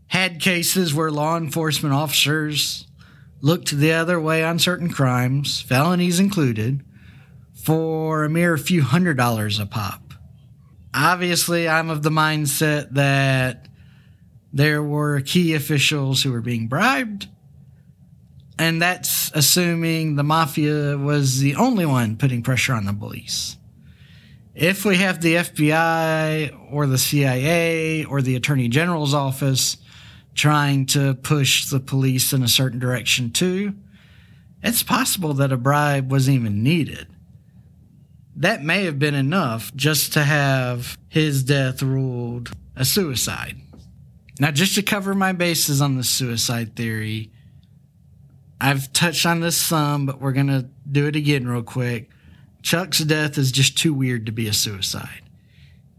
had 0.09 0.41
cases 0.41 0.93
where 0.93 1.11
law 1.11 1.37
enforcement 1.37 1.95
officers 1.95 2.87
looked 3.41 3.71
the 3.71 3.93
other 3.93 4.21
way 4.21 4.45
on 4.45 4.59
certain 4.59 4.91
crimes, 4.91 5.61
felonies 5.61 6.21
included, 6.21 6.85
for 7.55 8.25
a 8.25 8.29
mere 8.29 8.59
few 8.59 8.83
hundred 8.83 9.17
dollars 9.17 9.59
a 9.59 9.67
pop. 9.67 10.15
Obviously, 10.93 11.69
I'm 11.69 11.91
of 11.91 12.03
the 12.03 12.11
mindset 12.11 12.93
that 12.95 13.68
there 14.53 14.83
were 14.83 15.21
key 15.21 15.55
officials 15.55 16.23
who 16.23 16.33
were 16.33 16.41
being 16.41 16.69
bribed, 16.69 17.29
and 18.59 18.83
that's 18.83 19.31
assuming 19.35 20.17
the 20.17 20.23
mafia 20.23 20.97
was 20.97 21.41
the 21.41 21.55
only 21.57 21.87
one 21.87 22.17
putting 22.17 22.43
pressure 22.43 22.73
on 22.73 22.87
the 22.87 22.93
police. 22.93 23.57
If 24.55 24.85
we 24.85 24.97
have 24.97 25.21
the 25.21 25.35
FBI 25.35 26.73
or 26.73 26.87
the 26.87 26.99
CIA 26.99 28.05
or 28.05 28.23
the 28.23 28.35
Attorney 28.35 28.69
General's 28.69 29.15
office 29.15 29.77
trying 30.35 30.87
to 30.87 31.15
push 31.15 31.67
the 31.67 31.79
police 31.79 32.33
in 32.33 32.43
a 32.43 32.49
certain 32.49 32.81
direction 32.81 33.31
too, 33.31 33.75
it's 34.63 34.83
possible 34.83 35.35
that 35.35 35.53
a 35.53 35.57
bribe 35.57 36.11
wasn't 36.11 36.37
even 36.37 36.63
needed 36.65 37.07
that 38.39 38.63
may 38.63 38.85
have 38.85 39.01
been 39.01 39.17
enough 39.17 39.75
just 39.75 40.13
to 40.13 40.23
have 40.23 40.97
his 41.09 41.43
death 41.43 41.83
ruled 41.83 42.53
a 42.77 42.85
suicide. 42.85 43.57
Now, 44.39 44.51
just 44.51 44.77
to 44.77 44.83
cover 44.83 45.15
my 45.15 45.33
bases 45.33 45.81
on 45.81 45.97
the 45.97 46.05
suicide 46.05 46.77
theory, 46.77 47.33
I've 48.61 48.93
touched 48.93 49.27
on 49.27 49.41
this 49.41 49.57
some, 49.57 50.07
but 50.07 50.21
we're 50.21 50.33
going 50.33 50.49
to 50.49 50.69
do 50.91 51.07
it 51.07 51.17
again 51.17 51.47
real 51.47 51.63
quick. 51.63 52.11
Chuck's 52.63 53.01
death 53.01 53.39
is 53.39 53.53
just 53.53 53.79
too 53.79 53.95
weird 53.95 54.27
to 54.27 54.33
be 54.33 54.49
a 54.49 54.53
suicide. 54.53 55.23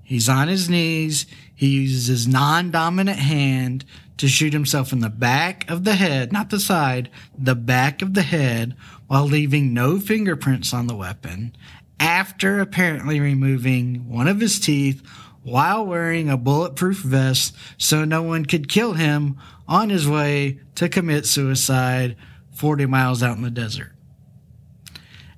He's 0.03 0.27
on 0.27 0.47
his 0.47 0.69
knees. 0.69 1.25
He 1.53 1.67
uses 1.67 2.07
his 2.07 2.27
non 2.27 2.71
dominant 2.71 3.19
hand 3.19 3.85
to 4.17 4.27
shoot 4.27 4.53
himself 4.53 4.91
in 4.91 4.99
the 4.99 5.09
back 5.09 5.69
of 5.69 5.83
the 5.83 5.95
head, 5.95 6.33
not 6.33 6.49
the 6.49 6.59
side, 6.59 7.09
the 7.37 7.55
back 7.55 8.01
of 8.01 8.13
the 8.13 8.21
head, 8.21 8.75
while 9.07 9.25
leaving 9.25 9.73
no 9.73 9.99
fingerprints 9.99 10.73
on 10.73 10.87
the 10.87 10.95
weapon, 10.95 11.55
after 11.99 12.59
apparently 12.59 13.19
removing 13.19 14.09
one 14.09 14.27
of 14.27 14.39
his 14.39 14.59
teeth 14.59 15.01
while 15.49 15.85
wearing 15.85 16.29
a 16.29 16.37
bulletproof 16.37 16.97
vest 16.99 17.55
so 17.77 18.05
no 18.05 18.21
one 18.21 18.45
could 18.45 18.69
kill 18.69 18.93
him 18.93 19.37
on 19.67 19.89
his 19.89 20.07
way 20.07 20.59
to 20.75 20.89
commit 20.89 21.25
suicide 21.25 22.15
40 22.51 22.85
miles 22.85 23.23
out 23.23 23.37
in 23.37 23.43
the 23.43 23.51
desert. 23.51 23.93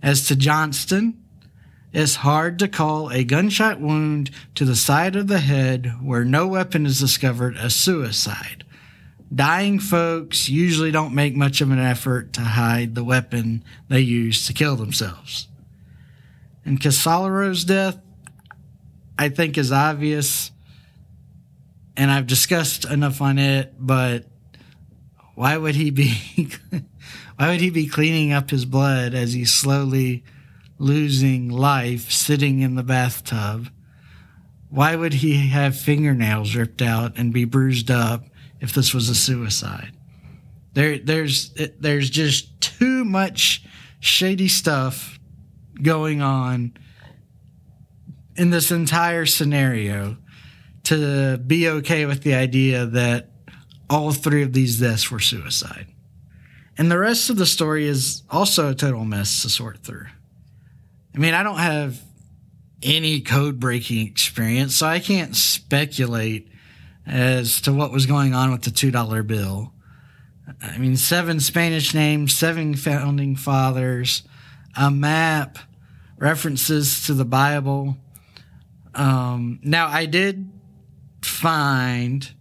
As 0.01 0.27
to 0.27 0.35
Johnston, 0.35 1.21
it's 1.93 2.15
hard 2.15 2.57
to 2.59 2.67
call 2.67 3.11
a 3.11 3.23
gunshot 3.23 3.79
wound 3.79 4.31
to 4.55 4.65
the 4.65 4.75
side 4.75 5.15
of 5.15 5.27
the 5.27 5.39
head 5.39 5.97
where 6.01 6.23
no 6.23 6.47
weapon 6.47 6.85
is 6.85 6.99
discovered 6.99 7.57
a 7.57 7.69
suicide. 7.69 8.63
Dying 9.33 9.79
folks 9.79 10.49
usually 10.49 10.91
don't 10.91 11.15
make 11.15 11.35
much 11.35 11.61
of 11.61 11.71
an 11.71 11.79
effort 11.79 12.33
to 12.33 12.41
hide 12.41 12.95
the 12.95 13.03
weapon 13.03 13.63
they 13.87 14.01
used 14.01 14.47
to 14.47 14.53
kill 14.53 14.75
themselves. 14.75 15.47
In 16.65 16.77
Casolaro's 16.77 17.63
death, 17.63 17.97
I 19.21 19.29
think, 19.29 19.59
is 19.59 19.71
obvious, 19.71 20.49
and 21.95 22.09
I've 22.09 22.25
discussed 22.25 22.85
enough 22.85 23.21
on 23.21 23.37
it, 23.37 23.75
but 23.77 24.25
why 25.35 25.55
would 25.55 25.75
he 25.75 25.91
be 25.91 26.15
why 27.35 27.51
would 27.51 27.61
he 27.61 27.69
be 27.69 27.85
cleaning 27.85 28.33
up 28.33 28.49
his 28.49 28.65
blood 28.65 29.13
as 29.13 29.33
he's 29.33 29.53
slowly 29.53 30.23
losing 30.79 31.49
life 31.49 32.09
sitting 32.09 32.61
in 32.61 32.73
the 32.73 32.81
bathtub? 32.81 33.69
Why 34.69 34.95
would 34.95 35.13
he 35.13 35.49
have 35.49 35.77
fingernails 35.77 36.55
ripped 36.55 36.81
out 36.81 37.15
and 37.15 37.31
be 37.31 37.45
bruised 37.45 37.91
up 37.91 38.25
if 38.59 38.73
this 38.73 38.91
was 38.91 39.07
a 39.07 39.13
suicide? 39.13 39.95
There, 40.73 40.97
there's, 40.97 41.53
there's 41.77 42.09
just 42.09 42.59
too 42.59 43.05
much 43.05 43.63
shady 43.99 44.47
stuff 44.47 45.19
going 45.79 46.23
on 46.23 46.73
in 48.35 48.49
this 48.49 48.71
entire 48.71 49.25
scenario 49.25 50.17
to 50.83 51.37
be 51.37 51.67
okay 51.67 52.05
with 52.05 52.23
the 52.23 52.33
idea 52.33 52.85
that 52.85 53.29
all 53.89 54.11
three 54.11 54.43
of 54.43 54.53
these 54.53 54.79
deaths 54.79 55.11
were 55.11 55.19
suicide. 55.19 55.87
And 56.77 56.89
the 56.89 56.97
rest 56.97 57.29
of 57.29 57.37
the 57.37 57.45
story 57.45 57.85
is 57.85 58.23
also 58.29 58.71
a 58.71 58.75
total 58.75 59.05
mess 59.05 59.41
to 59.41 59.49
sort 59.49 59.79
through. 59.79 60.07
I 61.13 61.17
mean, 61.17 61.33
I 61.33 61.43
don't 61.43 61.57
have 61.57 62.01
any 62.81 63.21
code 63.21 63.59
breaking 63.59 64.07
experience, 64.07 64.75
so 64.75 64.87
I 64.87 64.99
can't 64.99 65.35
speculate 65.35 66.47
as 67.05 67.61
to 67.61 67.73
what 67.73 67.91
was 67.91 68.05
going 68.05 68.33
on 68.33 68.51
with 68.51 68.63
the 68.63 68.71
$2 68.71 69.27
bill. 69.27 69.73
I 70.61 70.77
mean, 70.77 70.97
seven 70.97 71.39
Spanish 71.39 71.93
names, 71.93 72.35
seven 72.35 72.75
founding 72.75 73.35
fathers, 73.35 74.23
a 74.75 74.89
map, 74.89 75.57
references 76.17 77.05
to 77.05 77.13
the 77.13 77.25
Bible. 77.25 77.97
Um, 78.93 79.59
now, 79.63 79.87
I 79.87 80.05
did 80.05 80.51
find 81.21 82.31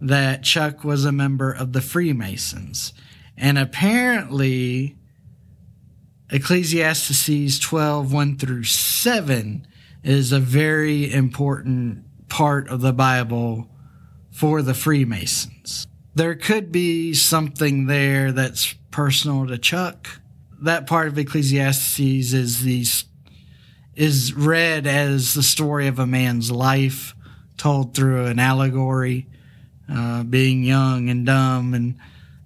that 0.00 0.42
Chuck 0.42 0.84
was 0.84 1.04
a 1.04 1.12
member 1.12 1.50
of 1.52 1.72
the 1.72 1.80
Freemasons. 1.80 2.92
And 3.36 3.58
apparently, 3.58 4.96
Ecclesiastes 6.30 7.58
12, 7.58 8.12
1 8.12 8.38
through 8.38 8.64
7 8.64 9.66
is 10.02 10.32
a 10.32 10.40
very 10.40 11.12
important 11.12 12.04
part 12.28 12.68
of 12.68 12.80
the 12.80 12.92
Bible 12.92 13.70
for 14.30 14.62
the 14.62 14.74
Freemasons. 14.74 15.86
There 16.14 16.34
could 16.34 16.70
be 16.70 17.14
something 17.14 17.86
there 17.86 18.30
that's 18.32 18.74
personal 18.90 19.46
to 19.46 19.58
Chuck. 19.58 20.20
That 20.60 20.86
part 20.86 21.08
of 21.08 21.18
Ecclesiastes 21.18 21.98
is 21.98 22.62
the 22.62 22.84
is 23.96 24.34
read 24.34 24.86
as 24.86 25.34
the 25.34 25.42
story 25.42 25.86
of 25.86 25.98
a 25.98 26.06
man's 26.06 26.50
life 26.50 27.14
told 27.56 27.94
through 27.94 28.26
an 28.26 28.38
allegory 28.38 29.26
uh, 29.90 30.22
being 30.22 30.64
young 30.64 31.08
and 31.08 31.26
dumb 31.26 31.74
and 31.74 31.96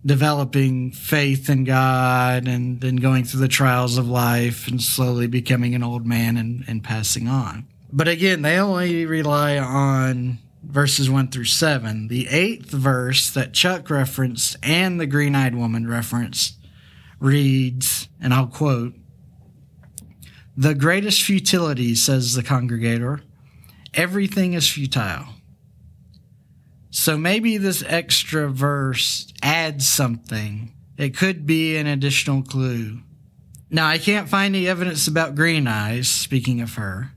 developing 0.05 0.91
faith 0.91 1.49
in 1.49 1.65
God 1.65 2.49
and 2.49 2.81
then 2.81 2.97
going 2.97 3.25
through 3.25 3.41
the 3.41 3.49
trials 3.49 3.99
of 3.99 4.09
life 4.09 4.69
and 4.69 4.83
slowly 4.83 5.27
becoming 5.27 5.75
an 5.75 5.83
old 5.83 6.07
man 6.07 6.37
and, 6.37 6.65
and 6.67 6.85
passing 6.85 7.29
on. 7.29 7.67
But 7.93 8.09
again, 8.09 8.43
they 8.43 8.59
only 8.59 9.07
rely 9.07 9.59
on 9.59 10.39
verses 10.63 11.11
1 11.11 11.29
through 11.29 11.45
7. 11.45 12.09
The 12.09 12.29
eighth 12.29 12.71
verse 12.71 13.31
that 13.31 13.53
Chuck 13.53 13.91
referenced 13.91 14.57
and 14.63 15.01
the 15.01 15.07
green 15.07 15.35
eyed 15.35 15.55
woman 15.55 15.89
referenced 15.89 16.57
reads, 17.21 18.09
and 18.21 18.33
I'll 18.35 18.47
quote, 18.47 18.95
The 20.59 20.75
greatest 20.75 21.23
futility, 21.23 21.95
says 21.95 22.35
the 22.35 22.43
congregator, 22.43 23.21
everything 23.95 24.55
is 24.55 24.69
futile. 24.69 25.27
So 26.91 27.17
maybe 27.17 27.59
this 27.59 27.85
extra 27.87 28.51
verse 28.51 29.33
adds 29.41 29.89
something. 29.89 30.73
It 30.97 31.17
could 31.17 31.47
be 31.47 31.77
an 31.77 31.87
additional 31.87 32.43
clue. 32.43 33.03
Now, 33.71 33.87
I 33.87 33.99
can't 33.99 34.29
find 34.29 34.57
any 34.57 34.67
evidence 34.67 35.07
about 35.07 35.37
Green 35.37 35.69
Eyes, 35.69 36.09
speaking 36.09 36.61
of 36.61 36.75
her. 36.75 37.13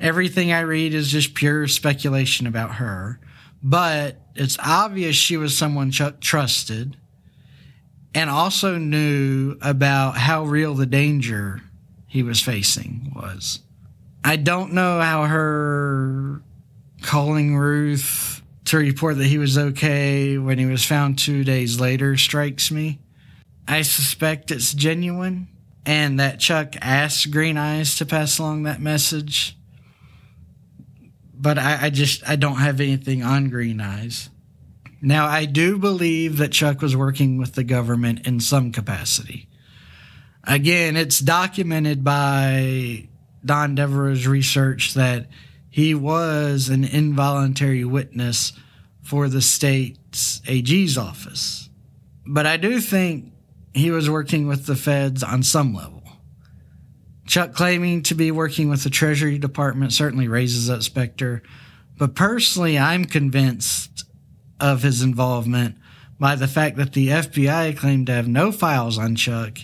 Everything 0.00 0.52
I 0.52 0.62
read 0.62 0.94
is 0.94 1.12
just 1.12 1.34
pure 1.34 1.68
speculation 1.68 2.48
about 2.48 2.72
her. 2.72 3.20
But 3.62 4.20
it's 4.34 4.58
obvious 4.58 5.14
she 5.14 5.36
was 5.36 5.56
someone 5.56 5.92
Chuck 5.92 6.20
trusted 6.20 6.96
and 8.16 8.28
also 8.28 8.78
knew 8.78 9.58
about 9.62 10.16
how 10.16 10.42
real 10.42 10.74
the 10.74 10.86
danger 10.86 11.62
he 12.14 12.22
was 12.22 12.40
facing 12.40 13.10
was. 13.12 13.58
I 14.22 14.36
don't 14.36 14.72
know 14.72 15.00
how 15.00 15.24
her 15.24 16.42
calling 17.02 17.56
Ruth 17.56 18.40
to 18.66 18.76
report 18.76 19.18
that 19.18 19.26
he 19.26 19.36
was 19.36 19.58
okay 19.58 20.38
when 20.38 20.56
he 20.60 20.64
was 20.64 20.84
found 20.84 21.18
two 21.18 21.42
days 21.42 21.80
later 21.80 22.16
strikes 22.16 22.70
me. 22.70 23.00
I 23.66 23.82
suspect 23.82 24.52
it's 24.52 24.72
genuine 24.72 25.48
and 25.84 26.20
that 26.20 26.38
Chuck 26.38 26.76
asked 26.80 27.32
Green 27.32 27.56
Eyes 27.56 27.96
to 27.96 28.06
pass 28.06 28.38
along 28.38 28.62
that 28.62 28.80
message. 28.80 29.58
But 31.34 31.58
I, 31.58 31.86
I 31.86 31.90
just 31.90 32.22
I 32.28 32.36
don't 32.36 32.58
have 32.58 32.80
anything 32.80 33.24
on 33.24 33.50
Green 33.50 33.80
Eyes. 33.80 34.30
Now 35.02 35.26
I 35.26 35.46
do 35.46 35.78
believe 35.78 36.36
that 36.36 36.52
Chuck 36.52 36.80
was 36.80 36.96
working 36.96 37.38
with 37.38 37.54
the 37.54 37.64
government 37.64 38.24
in 38.24 38.38
some 38.38 38.70
capacity. 38.70 39.48
Again, 40.46 40.96
it's 40.96 41.20
documented 41.20 42.04
by 42.04 43.08
Don 43.44 43.74
Devereaux's 43.74 44.26
research 44.26 44.94
that 44.94 45.28
he 45.70 45.94
was 45.94 46.68
an 46.68 46.84
involuntary 46.84 47.84
witness 47.84 48.52
for 49.02 49.28
the 49.28 49.42
state's 49.42 50.40
AG's 50.46 50.96
office. 50.96 51.68
But 52.26 52.46
I 52.46 52.56
do 52.56 52.80
think 52.80 53.32
he 53.74 53.90
was 53.90 54.08
working 54.08 54.46
with 54.46 54.66
the 54.66 54.76
feds 54.76 55.22
on 55.22 55.42
some 55.42 55.74
level. 55.74 56.02
Chuck 57.26 57.54
claiming 57.54 58.02
to 58.04 58.14
be 58.14 58.30
working 58.30 58.68
with 58.68 58.84
the 58.84 58.90
Treasury 58.90 59.38
Department 59.38 59.92
certainly 59.92 60.28
raises 60.28 60.66
that 60.66 60.82
specter, 60.82 61.42
but 61.96 62.14
personally, 62.14 62.78
I'm 62.78 63.04
convinced 63.04 64.04
of 64.60 64.82
his 64.82 65.02
involvement 65.02 65.76
by 66.18 66.36
the 66.36 66.48
fact 66.48 66.76
that 66.76 66.92
the 66.92 67.08
FBI 67.08 67.76
claimed 67.76 68.06
to 68.06 68.12
have 68.12 68.28
no 68.28 68.52
files 68.52 68.98
on 68.98 69.16
Chuck, 69.16 69.58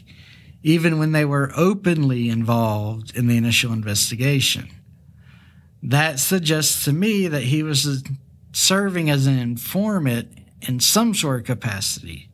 even 0.62 0.98
when 0.98 1.12
they 1.12 1.24
were 1.24 1.52
openly 1.56 2.28
involved 2.28 3.16
in 3.16 3.26
the 3.26 3.36
initial 3.36 3.72
investigation. 3.72 4.68
That 5.82 6.18
suggests 6.18 6.84
to 6.84 6.92
me 6.92 7.26
that 7.28 7.44
he 7.44 7.62
was 7.62 8.04
serving 8.52 9.08
as 9.08 9.26
an 9.26 9.38
informant 9.38 10.28
in 10.60 10.80
some 10.80 11.14
sort 11.14 11.40
of 11.40 11.46
capacity. 11.46 12.28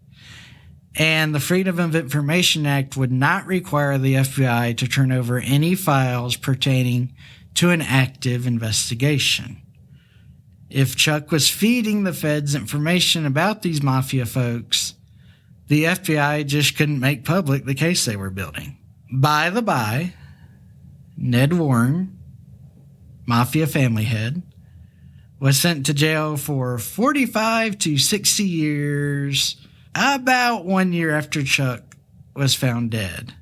And 0.97 1.35
the 1.35 1.41
Freedom 1.41 1.79
of 1.79 1.95
Information 1.95 2.67
Act 2.67 2.97
would 2.97 3.13
not 3.13 3.47
require 3.47 3.99
the 3.99 4.15
FBI 4.15 4.77
to 4.79 4.89
turn 4.89 5.13
over 5.13 5.39
any 5.39 5.75
files 5.75 6.37
pertaining 6.37 7.13
to 7.55 7.71
an 7.71 7.83
active 7.83 8.47
investigation. 8.47 9.61
If 10.69 10.97
Chuck 10.97 11.31
was 11.31 11.49
feeding 11.49 12.03
the 12.03 12.13
feds 12.13 12.55
information 12.55 13.25
about 13.25 13.63
these 13.63 13.83
mafia 13.83 14.27
folks, 14.27 14.95
the 15.69 15.85
FBI 15.85 16.47
just 16.47 16.77
couldn't 16.77 17.01
make 17.01 17.25
public 17.25 17.65
the 17.65 17.75
case 17.75 18.05
they 18.05 18.17
were 18.17 18.31
building. 18.31 18.79
By 19.13 19.51
the 19.51 19.63
by, 19.63 20.15
Ned 21.17 21.53
Warren 21.53 22.17
mafia 23.27 23.67
family 23.67 24.05
head, 24.05 24.43
was 25.39 25.59
sent 25.59 25.85
to 25.87 25.95
jail 25.95 26.37
for 26.37 26.79
45 26.79 27.79
to 27.79 27.99
60 27.99 28.45
years, 28.45 29.57
about 29.95 30.65
one 30.65 30.93
year 30.93 31.15
after 31.15 31.43
Chuck 31.43 31.97
was 32.35 32.55
found 32.55 32.91
dead. 32.91 33.35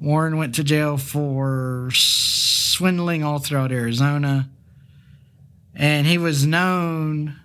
Warren 0.00 0.36
went 0.36 0.54
to 0.56 0.64
jail 0.64 0.96
for 0.96 1.90
swindling 1.92 3.24
all 3.24 3.38
throughout 3.38 3.72
Arizona. 3.72 4.50
And 5.74 6.06
he 6.06 6.18
was 6.18 6.46
known 6.46 7.36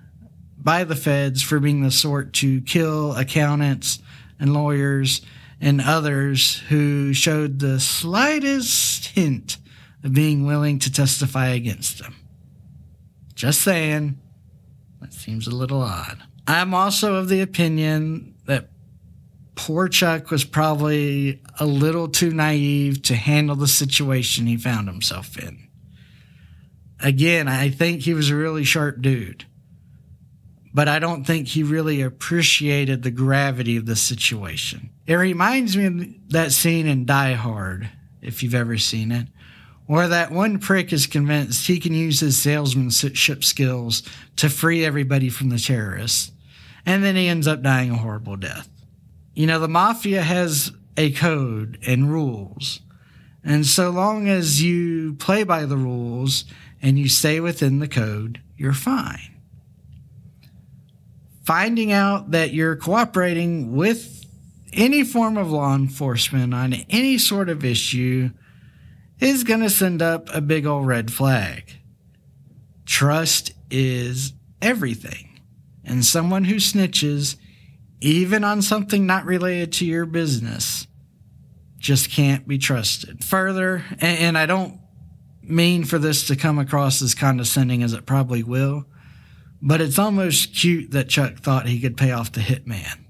by 0.63 0.83
the 0.83 0.95
feds 0.95 1.41
for 1.41 1.59
being 1.59 1.81
the 1.81 1.91
sort 1.91 2.33
to 2.33 2.61
kill 2.61 3.13
accountants 3.15 3.99
and 4.39 4.53
lawyers 4.53 5.21
and 5.59 5.81
others 5.81 6.59
who 6.69 7.13
showed 7.13 7.59
the 7.59 7.79
slightest 7.79 9.07
hint 9.07 9.57
of 10.03 10.13
being 10.13 10.45
willing 10.45 10.79
to 10.79 10.91
testify 10.91 11.47
against 11.47 11.99
them. 11.99 12.15
Just 13.35 13.61
saying, 13.61 14.19
that 15.01 15.13
seems 15.13 15.47
a 15.47 15.55
little 15.55 15.81
odd. 15.81 16.23
I'm 16.47 16.73
also 16.73 17.15
of 17.15 17.29
the 17.29 17.41
opinion 17.41 18.35
that 18.45 18.69
poor 19.55 19.87
Chuck 19.87 20.29
was 20.31 20.43
probably 20.43 21.41
a 21.59 21.65
little 21.65 22.07
too 22.07 22.31
naive 22.31 23.01
to 23.03 23.15
handle 23.15 23.55
the 23.55 23.67
situation 23.67 24.45
he 24.45 24.57
found 24.57 24.87
himself 24.87 25.37
in. 25.37 25.67
Again, 26.99 27.47
I 27.47 27.69
think 27.69 28.01
he 28.01 28.13
was 28.13 28.29
a 28.29 28.35
really 28.35 28.63
sharp 28.63 29.01
dude, 29.01 29.45
but 30.73 30.87
I 30.87 30.99
don't 30.99 31.23
think 31.23 31.47
he 31.47 31.63
really 31.63 32.01
appreciated 32.01 33.03
the 33.03 33.11
gravity 33.11 33.77
of 33.77 33.85
the 33.85 33.95
situation. 33.95 34.89
It 35.05 35.15
reminds 35.15 35.77
me 35.77 35.85
of 35.85 36.31
that 36.31 36.51
scene 36.51 36.87
in 36.87 37.05
Die 37.05 37.33
Hard, 37.33 37.89
if 38.21 38.41
you've 38.41 38.55
ever 38.55 38.77
seen 38.77 39.11
it, 39.11 39.27
where 39.85 40.07
that 40.07 40.31
one 40.31 40.59
prick 40.59 40.91
is 40.91 41.07
convinced 41.07 41.67
he 41.67 41.79
can 41.79 41.93
use 41.93 42.21
his 42.21 42.41
salesmanship 42.41 43.43
skills 43.43 44.01
to 44.37 44.49
free 44.49 44.83
everybody 44.83 45.29
from 45.29 45.49
the 45.49 45.59
terrorists, 45.59 46.31
and 46.85 47.03
then 47.03 47.15
he 47.15 47.27
ends 47.27 47.47
up 47.47 47.61
dying 47.61 47.91
a 47.91 47.97
horrible 47.97 48.37
death. 48.37 48.69
You 49.35 49.47
know, 49.47 49.59
the 49.59 49.67
mafia 49.67 50.21
has 50.21 50.71
a 50.97 51.11
code 51.11 51.77
and 51.85 52.11
rules. 52.11 52.79
And 53.43 53.65
so 53.65 53.89
long 53.89 54.29
as 54.29 54.61
you 54.61 55.15
play 55.15 55.43
by 55.43 55.65
the 55.65 55.77
rules 55.77 56.45
and 56.81 56.97
you 56.97 57.09
stay 57.09 57.39
within 57.39 57.79
the 57.79 57.87
code, 57.87 58.41
you're 58.57 58.73
fine. 58.73 59.32
Finding 61.43 61.91
out 61.91 62.31
that 62.31 62.53
you're 62.53 62.75
cooperating 62.75 63.75
with 63.75 64.25
any 64.71 65.03
form 65.03 65.37
of 65.37 65.51
law 65.51 65.75
enforcement 65.75 66.53
on 66.53 66.73
any 66.89 67.17
sort 67.17 67.49
of 67.49 67.65
issue 67.65 68.29
is 69.19 69.43
going 69.43 69.59
to 69.59 69.69
send 69.69 70.01
up 70.01 70.27
a 70.33 70.41
big 70.41 70.65
old 70.65 70.87
red 70.87 71.11
flag. 71.11 71.71
Trust 72.85 73.51
is 73.69 74.33
everything. 74.61 75.39
And 75.83 76.03
someone 76.03 76.45
who 76.45 76.55
snitches 76.55 77.35
even 78.03 78.43
on 78.43 78.61
something 78.61 79.05
not 79.05 79.25
related 79.25 79.71
to 79.71 79.85
your 79.85 80.05
business, 80.05 80.87
just 81.77 82.11
can't 82.11 82.47
be 82.47 82.57
trusted. 82.57 83.23
Further, 83.23 83.83
and, 83.91 84.19
and 84.19 84.37
I 84.37 84.45
don't 84.45 84.79
mean 85.41 85.85
for 85.85 85.97
this 85.97 86.27
to 86.27 86.35
come 86.35 86.59
across 86.59 87.01
as 87.01 87.15
condescending 87.15 87.81
as 87.81 87.93
it 87.93 88.05
probably 88.05 88.43
will, 88.43 88.85
but 89.65 89.79
it's 89.79 89.97
almost 89.97 90.53
cute 90.53 90.91
that 90.91 91.07
Chuck 91.07 91.37
thought 91.37 91.67
he 91.67 91.79
could 91.79 91.95
pay 91.95 92.11
off 92.11 92.33
the 92.33 92.41
hitman. 92.41 93.05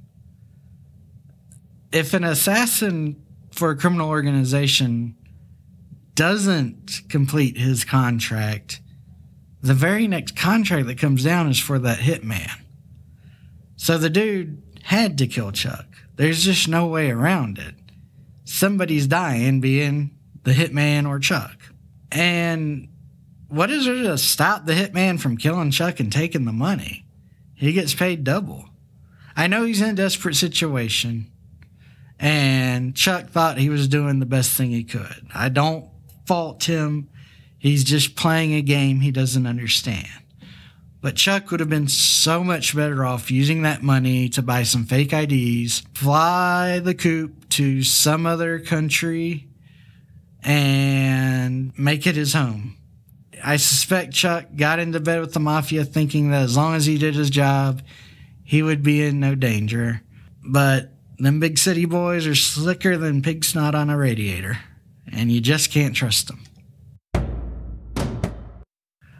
If 1.92 2.14
an 2.14 2.24
assassin 2.24 3.20
for 3.52 3.72
a 3.72 3.76
criminal 3.76 4.08
organization 4.08 5.16
doesn't 6.14 7.02
complete 7.10 7.58
his 7.58 7.84
contract, 7.84 8.82
the 9.64 9.74
very 9.74 10.08
next 10.08 10.36
contract 10.36 10.86
that 10.86 11.00
comes 11.00 11.24
down 11.24 11.50
is 11.50 11.60
for 11.60 11.80
that 11.80 11.98
hitman. 11.98 12.52
So 13.76 13.98
the 13.98 14.12
dude 14.12 14.62
had 14.84 15.18
to 15.18 15.28
kill 15.28 15.52
Chuck. 15.52 15.88
There's 16.18 16.44
just 16.44 16.68
no 16.68 16.86
way 16.86 17.10
around 17.10 17.58
it. 17.58 17.74
Somebody's 18.46 19.08
dying, 19.08 19.60
being 19.60 20.16
the 20.44 20.52
hitman 20.52 21.08
or 21.08 21.18
Chuck. 21.18 21.58
And 22.12 22.90
what 23.48 23.70
is 23.70 23.86
there 23.86 24.04
to 24.04 24.18
stop 24.18 24.66
the 24.66 24.74
hitman 24.74 25.20
from 25.20 25.38
killing 25.38 25.72
Chuck 25.72 26.00
and 26.00 26.12
taking 26.12 26.46
the 26.46 26.52
money? 26.52 27.06
He 27.54 27.74
gets 27.74 27.94
paid 27.94 28.24
double. 28.24 28.70
I 29.36 29.48
know 29.48 29.64
he's 29.66 29.82
in 29.82 29.92
a 29.92 29.94
desperate 29.94 30.36
situation, 30.36 31.32
and 32.20 32.96
Chuck 32.96 33.30
thought 33.30 33.58
he 33.58 33.70
was 33.70 33.88
doing 33.88 34.20
the 34.20 34.26
best 34.26 34.52
thing 34.52 34.72
he 34.72 34.84
could. 34.84 35.28
I 35.34 35.50
don't 35.50 35.90
fault 36.26 36.66
him. 36.66 37.10
He's 37.58 37.84
just 37.84 38.16
playing 38.16 38.54
a 38.54 38.62
game 38.62 39.00
he 39.00 39.12
doesn't 39.12 39.48
understand. 39.48 40.08
But 41.02 41.16
Chuck 41.16 41.52
would 41.52 41.60
have 41.60 41.70
been 41.70 41.90
so 41.90 42.44
much 42.44 42.76
better 42.76 43.06
off 43.06 43.30
using 43.30 43.64
that 43.64 43.84
money 43.84 44.30
to 44.30 44.42
buy 44.42 44.64
some 44.64 44.86
fake 44.86 45.12
IDs, 45.12 45.84
fly 45.94 46.80
the 46.80 46.94
coop 46.94 47.50
to 47.50 47.84
some 47.84 48.26
other 48.26 48.60
country, 48.60 49.50
and 50.44 51.78
make 51.78 52.08
it 52.08 52.16
his 52.16 52.34
home. 52.34 52.78
I 53.44 53.58
suspect 53.58 54.14
Chuck 54.14 54.46
got 54.56 54.80
into 54.80 55.00
bed 55.00 55.20
with 55.20 55.34
the 55.34 55.40
mafia 55.40 55.84
thinking 55.84 56.32
that 56.32 56.44
as 56.44 56.56
long 56.56 56.76
as 56.76 56.86
he 56.86 56.98
did 56.98 57.14
his 57.14 57.30
job, 57.30 57.82
he 58.44 58.64
would 58.64 58.84
be 58.84 59.04
in 59.04 59.20
no 59.20 59.36
danger. 59.36 60.02
But 60.46 60.92
them 61.20 61.40
big 61.40 61.58
city 61.58 61.86
boys 61.86 62.26
are 62.26 62.36
slicker 62.36 62.98
than 62.98 63.22
pig 63.22 63.44
snot 63.44 63.76
on 63.76 63.90
a 63.90 63.98
radiator, 63.98 64.60
and 65.12 65.32
you 65.32 65.42
just 65.42 65.72
can't 65.72 65.96
trust 65.96 66.28
them. 66.28 66.44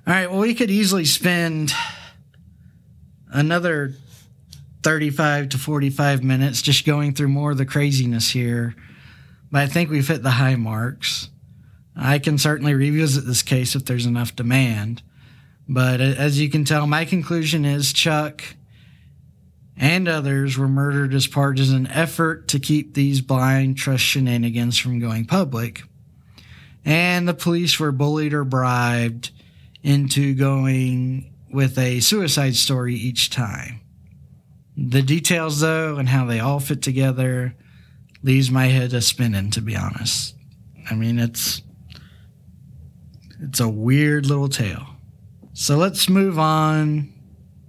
All 0.06 0.14
right, 0.14 0.30
well, 0.30 0.40
we 0.40 0.54
could 0.54 0.72
easily 0.72 1.06
spend 1.06 1.74
another 3.30 3.94
35 4.84 5.50
to 5.50 5.58
45 5.58 6.24
minutes 6.24 6.62
just 6.62 6.86
going 6.86 7.14
through 7.14 7.30
more 7.30 7.52
of 7.52 7.58
the 7.58 7.66
craziness 7.66 8.30
here, 8.30 8.76
but 9.52 9.62
I 9.62 9.68
think 9.68 9.90
we've 9.90 10.08
hit 10.08 10.24
the 10.24 10.32
high 10.32 10.56
marks. 10.56 11.30
I 11.96 12.20
can 12.20 12.38
certainly 12.38 12.74
revisit 12.74 13.26
this 13.26 13.42
case 13.42 13.76
if 13.76 13.86
there's 13.86 14.06
enough 14.06 14.36
demand, 14.36 15.04
but 15.68 16.02
as 16.02 16.40
you 16.40 16.50
can 16.50 16.66
tell, 16.66 16.88
my 16.88 17.06
conclusion 17.06 17.66
is 17.66 17.94
Chuck 17.94 18.44
and 19.78 20.08
others 20.08 20.58
were 20.58 20.68
murdered 20.68 21.14
as 21.14 21.28
part 21.28 21.60
of 21.60 21.72
an 21.72 21.88
effort 21.88 22.48
to 22.50 22.60
keep 22.60 22.94
these 22.94 23.22
blind 23.22 23.78
trust 23.78 24.04
shenanigans 24.04 24.78
from 24.78 25.00
going 25.00 25.26
public. 25.26 25.84
And 26.86 27.28
the 27.28 27.34
police 27.34 27.80
were 27.80 27.92
bullied 27.92 28.34
or 28.34 28.44
bribed 28.44 29.32
into 29.82 30.36
going 30.36 31.34
with 31.52 31.78
a 31.78 32.00
suicide 32.02 32.56
story 32.56 32.96
each 32.96 33.30
time. 33.30 33.82
The 34.76 35.02
details, 35.02 35.60
though, 35.60 35.98
and 35.98 36.10
how 36.10 36.26
they 36.26 36.40
all 36.40 36.60
fit 36.60 36.82
together 36.82 37.56
leaves 38.24 38.50
my 38.50 38.68
head 38.68 38.94
a 38.94 39.02
spinning, 39.02 39.52
to 39.52 39.62
be 39.62 39.76
honest. 39.76 40.36
I 40.90 40.96
mean, 40.96 41.20
it's 41.20 41.62
it's 43.44 43.60
a 43.60 43.68
weird 43.68 44.26
little 44.26 44.48
tale. 44.48 44.88
So 45.52 45.76
let's 45.76 46.08
move 46.08 46.40
on 46.40 47.14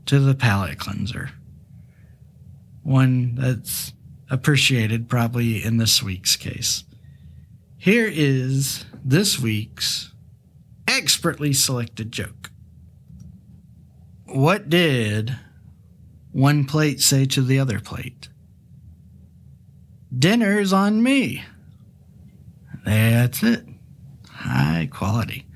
to 0.06 0.20
the 0.20 0.34
palate 0.34 0.78
cleanser. 0.78 1.30
One 2.82 3.34
that's 3.34 3.92
appreciated 4.30 5.08
probably 5.08 5.62
in 5.64 5.78
this 5.78 6.02
week's 6.02 6.36
case. 6.36 6.84
Here 7.76 8.08
is 8.10 8.86
this 9.04 9.38
week's 9.38 10.12
expertly 10.86 11.52
selected 11.52 12.12
joke. 12.12 12.50
What 14.26 14.68
did 14.68 15.36
one 16.32 16.64
plate 16.64 17.00
say 17.00 17.26
to 17.26 17.42
the 17.42 17.58
other 17.58 17.80
plate? 17.80 18.28
Dinner's 20.16 20.72
on 20.72 21.02
me. 21.02 21.44
That's 22.84 23.42
it. 23.42 23.66
High 24.30 24.88
quality. 24.90 25.46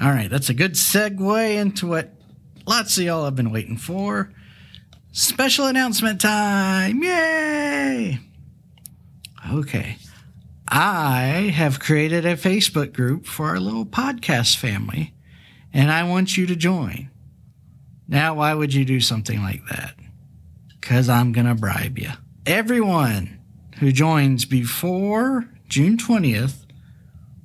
All 0.00 0.10
right, 0.10 0.28
that's 0.28 0.50
a 0.50 0.54
good 0.54 0.72
segue 0.72 1.56
into 1.56 1.86
what 1.86 2.12
lots 2.66 2.98
of 2.98 3.04
y'all 3.04 3.24
have 3.24 3.34
been 3.34 3.50
waiting 3.50 3.78
for. 3.78 4.30
Special 5.12 5.66
announcement 5.66 6.20
time! 6.20 7.02
Yay! 7.02 8.18
Okay. 9.52 9.96
I 10.68 11.52
have 11.54 11.80
created 11.80 12.26
a 12.26 12.36
Facebook 12.36 12.92
group 12.92 13.24
for 13.24 13.46
our 13.46 13.60
little 13.60 13.86
podcast 13.86 14.56
family, 14.56 15.14
and 15.72 15.90
I 15.90 16.02
want 16.02 16.36
you 16.36 16.46
to 16.46 16.56
join. 16.56 17.08
Now, 18.06 18.34
why 18.34 18.52
would 18.52 18.74
you 18.74 18.84
do 18.84 19.00
something 19.00 19.40
like 19.42 19.66
that? 19.70 19.94
Because 20.78 21.08
I'm 21.08 21.32
going 21.32 21.46
to 21.46 21.54
bribe 21.54 21.98
you. 21.98 22.10
Everyone 22.44 23.38
who 23.78 23.92
joins 23.92 24.44
before 24.44 25.48
June 25.68 25.96
20th 25.96 26.65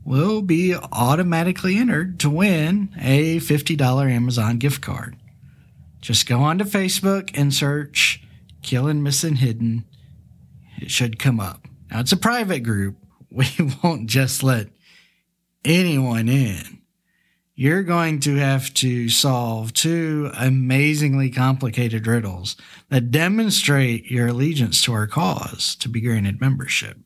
will 0.04 0.41
be 0.41 0.76
automatically 0.76 1.78
entered 1.78 2.20
to 2.20 2.30
win 2.30 2.93
a 2.99 3.38
$50 3.38 4.12
Amazon 4.12 4.58
gift 4.58 4.82
card. 4.82 5.16
Just 6.02 6.28
go 6.28 6.39
onto 6.39 6.66
Facebook 6.66 7.30
and 7.36 7.54
search 7.54 8.24
Killing 8.62 9.04
Missing 9.04 9.36
Hidden. 9.38 9.86
It 10.78 10.89
should 10.89 11.20
come 11.20 11.39
up. 11.39 11.68
Now, 11.91 11.99
it's 11.99 12.12
a 12.12 12.18
private 12.18 12.62
group, 12.62 12.97
we 13.32 13.47
won't 13.84 14.08
just 14.08 14.43
let 14.43 14.70
anyone 15.64 16.28
in. 16.28 16.80
You're 17.54 17.84
going 17.84 18.22
to 18.22 18.38
have 18.38 18.74
to 18.76 19.08
solve 19.10 19.74
two 19.74 20.32
amazingly 20.36 21.30
complicated 21.30 22.08
riddles 22.08 22.56
that 22.89 23.12
demonstrate 23.12 24.06
your 24.06 24.30
allegiance 24.30 24.82
to 24.84 24.93
our 24.93 25.06
cause 25.06 25.76
to 25.76 25.89
be 25.89 26.02
granted 26.02 26.41
membership. 26.41 26.97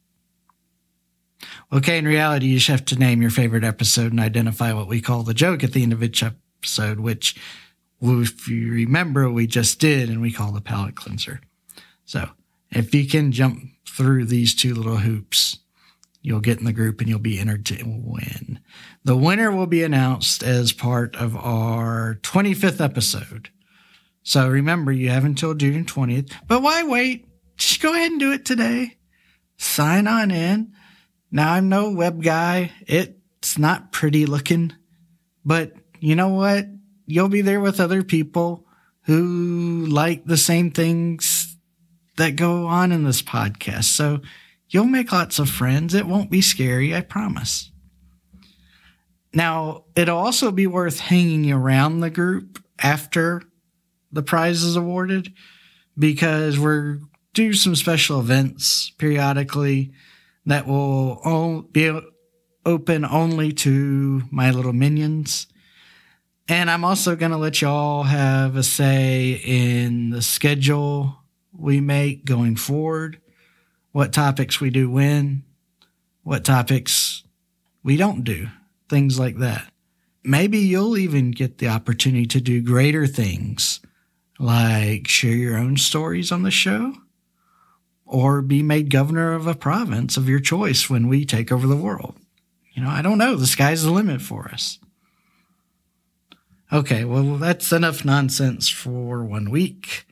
Okay, 1.74 1.98
in 1.98 2.06
reality, 2.06 2.48
you 2.48 2.58
just 2.58 2.68
have 2.68 2.86
to 2.86 3.00
name 3.00 3.22
your 3.22 3.32
favorite 3.32 3.64
episode 3.64 4.12
and 4.12 4.20
identify 4.20 4.74
what 4.74 4.88
we 4.88 5.02
call 5.02 5.24
the 5.24 5.34
joke 5.34 5.64
at 5.64 5.74
the 5.74 5.84
end 5.84 5.94
of 5.94 6.04
each 6.04 6.24
episode, 6.24 7.00
which, 7.00 7.36
if 8.02 8.48
you 8.48 8.72
remember, 8.72 9.30
we 9.30 9.48
just 9.48 9.80
did 9.80 10.10
and 10.10 10.22
we 10.22 10.32
call 10.32 10.52
the 10.52 10.62
palate 10.62 10.96
cleanser. 10.96 11.42
So 12.06 12.30
if 12.72 12.94
you 12.94 13.08
can 13.08 13.32
jump 13.32 13.64
through 13.88 14.26
these 14.26 14.54
two 14.54 14.76
little 14.76 14.98
hoops, 14.98 15.60
you'll 16.22 16.40
get 16.40 16.60
in 16.60 16.66
the 16.66 16.74
group 16.74 17.00
and 17.00 17.10
you'll 17.10 17.20
be 17.20 17.40
entered 17.40 17.66
to 17.68 17.84
win. 17.86 18.60
The 19.04 19.16
winner 19.16 19.52
will 19.52 19.68
be 19.68 19.84
announced 19.84 20.44
as 20.44 20.74
part 20.74 21.16
of 21.16 21.36
our 21.36 22.20
25th 22.22 22.82
episode. 22.82 23.50
So 24.24 24.50
remember, 24.50 24.92
you 24.92 25.10
have 25.10 25.24
until 25.24 25.54
June 25.54 25.86
20th. 25.86 26.32
But 26.48 26.64
why 26.64 26.84
wait? 26.84 27.28
Just 27.58 27.82
go 27.82 27.94
ahead 27.94 28.12
and 28.12 28.20
do 28.20 28.34
it 28.34 28.44
today. 28.44 28.98
Sign 29.58 30.08
on 30.08 30.32
in. 30.32 30.74
Now, 31.32 31.54
I'm 31.54 31.70
no 31.70 31.92
web 31.92 32.22
guy. 32.24 32.72
It's 32.88 33.58
not 33.58 33.92
pretty 33.92 34.26
looking, 34.26 34.74
but 35.44 35.74
you 36.00 36.16
know 36.16 36.30
what? 36.30 36.68
You'll 37.06 37.30
be 37.30 37.42
there 37.42 37.60
with 37.60 37.80
other 37.80 38.04
people 38.04 38.66
who 39.04 39.86
like 39.88 40.26
the 40.26 40.38
same 40.38 40.72
things 40.72 41.58
that 42.18 42.36
go 42.36 42.66
on 42.66 42.92
in 42.92 43.04
this 43.04 43.22
podcast. 43.22 43.86
So 43.86 44.22
you'll 44.70 44.86
make 44.86 45.12
lots 45.12 45.38
of 45.40 45.50
friends. 45.50 45.94
It 45.94 46.08
won't 46.08 46.32
be 46.32 46.42
scary, 46.42 46.96
I 46.96 47.02
promise. 47.02 47.72
Now, 49.34 49.84
it'll 49.96 50.18
also 50.18 50.52
be 50.52 50.66
worth 50.66 51.00
hanging 51.00 51.52
around 51.52 52.00
the 52.00 52.10
group 52.10 52.64
after 52.80 53.42
the 54.12 54.24
prize 54.24 54.64
is 54.64 54.76
awarded 54.76 55.34
because 55.98 56.58
we're 56.58 57.00
do 57.34 57.54
some 57.54 57.76
special 57.76 58.20
events 58.22 58.92
periodically 58.98 59.92
that 60.46 60.68
will 60.68 61.64
be 61.72 62.00
open 62.66 63.06
only 63.06 63.52
to 63.52 64.24
my 64.32 64.52
little 64.52 64.74
minions. 64.74 65.48
And 66.48 66.70
I'm 66.70 66.84
also 66.84 67.16
going 67.16 67.32
to 67.32 67.38
let 67.38 67.62
y'all 67.62 68.04
have 68.04 68.56
a 68.56 68.64
say 68.64 69.42
in 69.44 70.12
the 70.12 70.22
schedule 70.22 71.18
we 71.58 71.80
make 71.82 72.26
going 72.26 72.56
forward, 72.56 73.20
what 73.92 74.14
topics 74.14 74.60
we 74.60 74.70
do 74.70 74.90
when, 74.90 75.44
what 76.24 76.44
topics 76.44 77.24
we 77.84 77.98
don't 77.98 78.24
do, 78.24 78.50
things 78.90 79.18
like 79.18 79.38
that. 79.38 79.72
Maybe 80.24 80.58
you'll 80.60 80.98
even 80.98 81.32
get 81.32 81.60
the 81.60 81.70
opportunity 81.70 82.26
to 82.28 82.42
do 82.42 82.62
greater 82.62 83.08
things 83.08 83.80
like 84.38 85.08
share 85.08 85.32
your 85.32 85.58
own 85.58 85.78
stories 85.78 86.32
on 86.32 86.44
the 86.44 86.52
show 86.52 86.94
or 88.06 88.42
be 88.42 88.62
made 88.62 88.90
governor 88.90 89.34
of 89.34 89.48
a 89.48 89.56
province 89.56 90.16
of 90.18 90.30
your 90.30 90.40
choice 90.40 90.90
when 90.90 91.08
we 91.08 91.26
take 91.26 91.52
over 91.52 91.68
the 91.68 91.76
world. 91.76 92.16
You 92.74 92.84
know, 92.84 92.90
I 92.90 93.02
don't 93.02 93.18
know. 93.18 93.36
The 93.36 93.48
sky's 93.48 93.84
the 93.84 93.92
limit 93.92 94.22
for 94.22 94.50
us. 94.50 94.80
Okay, 96.72 97.06
well, 97.06 97.38
that's 97.38 97.72
enough 97.72 98.04
nonsense 98.04 98.70
for 98.70 99.24
one 99.24 99.50
week. 99.50 100.06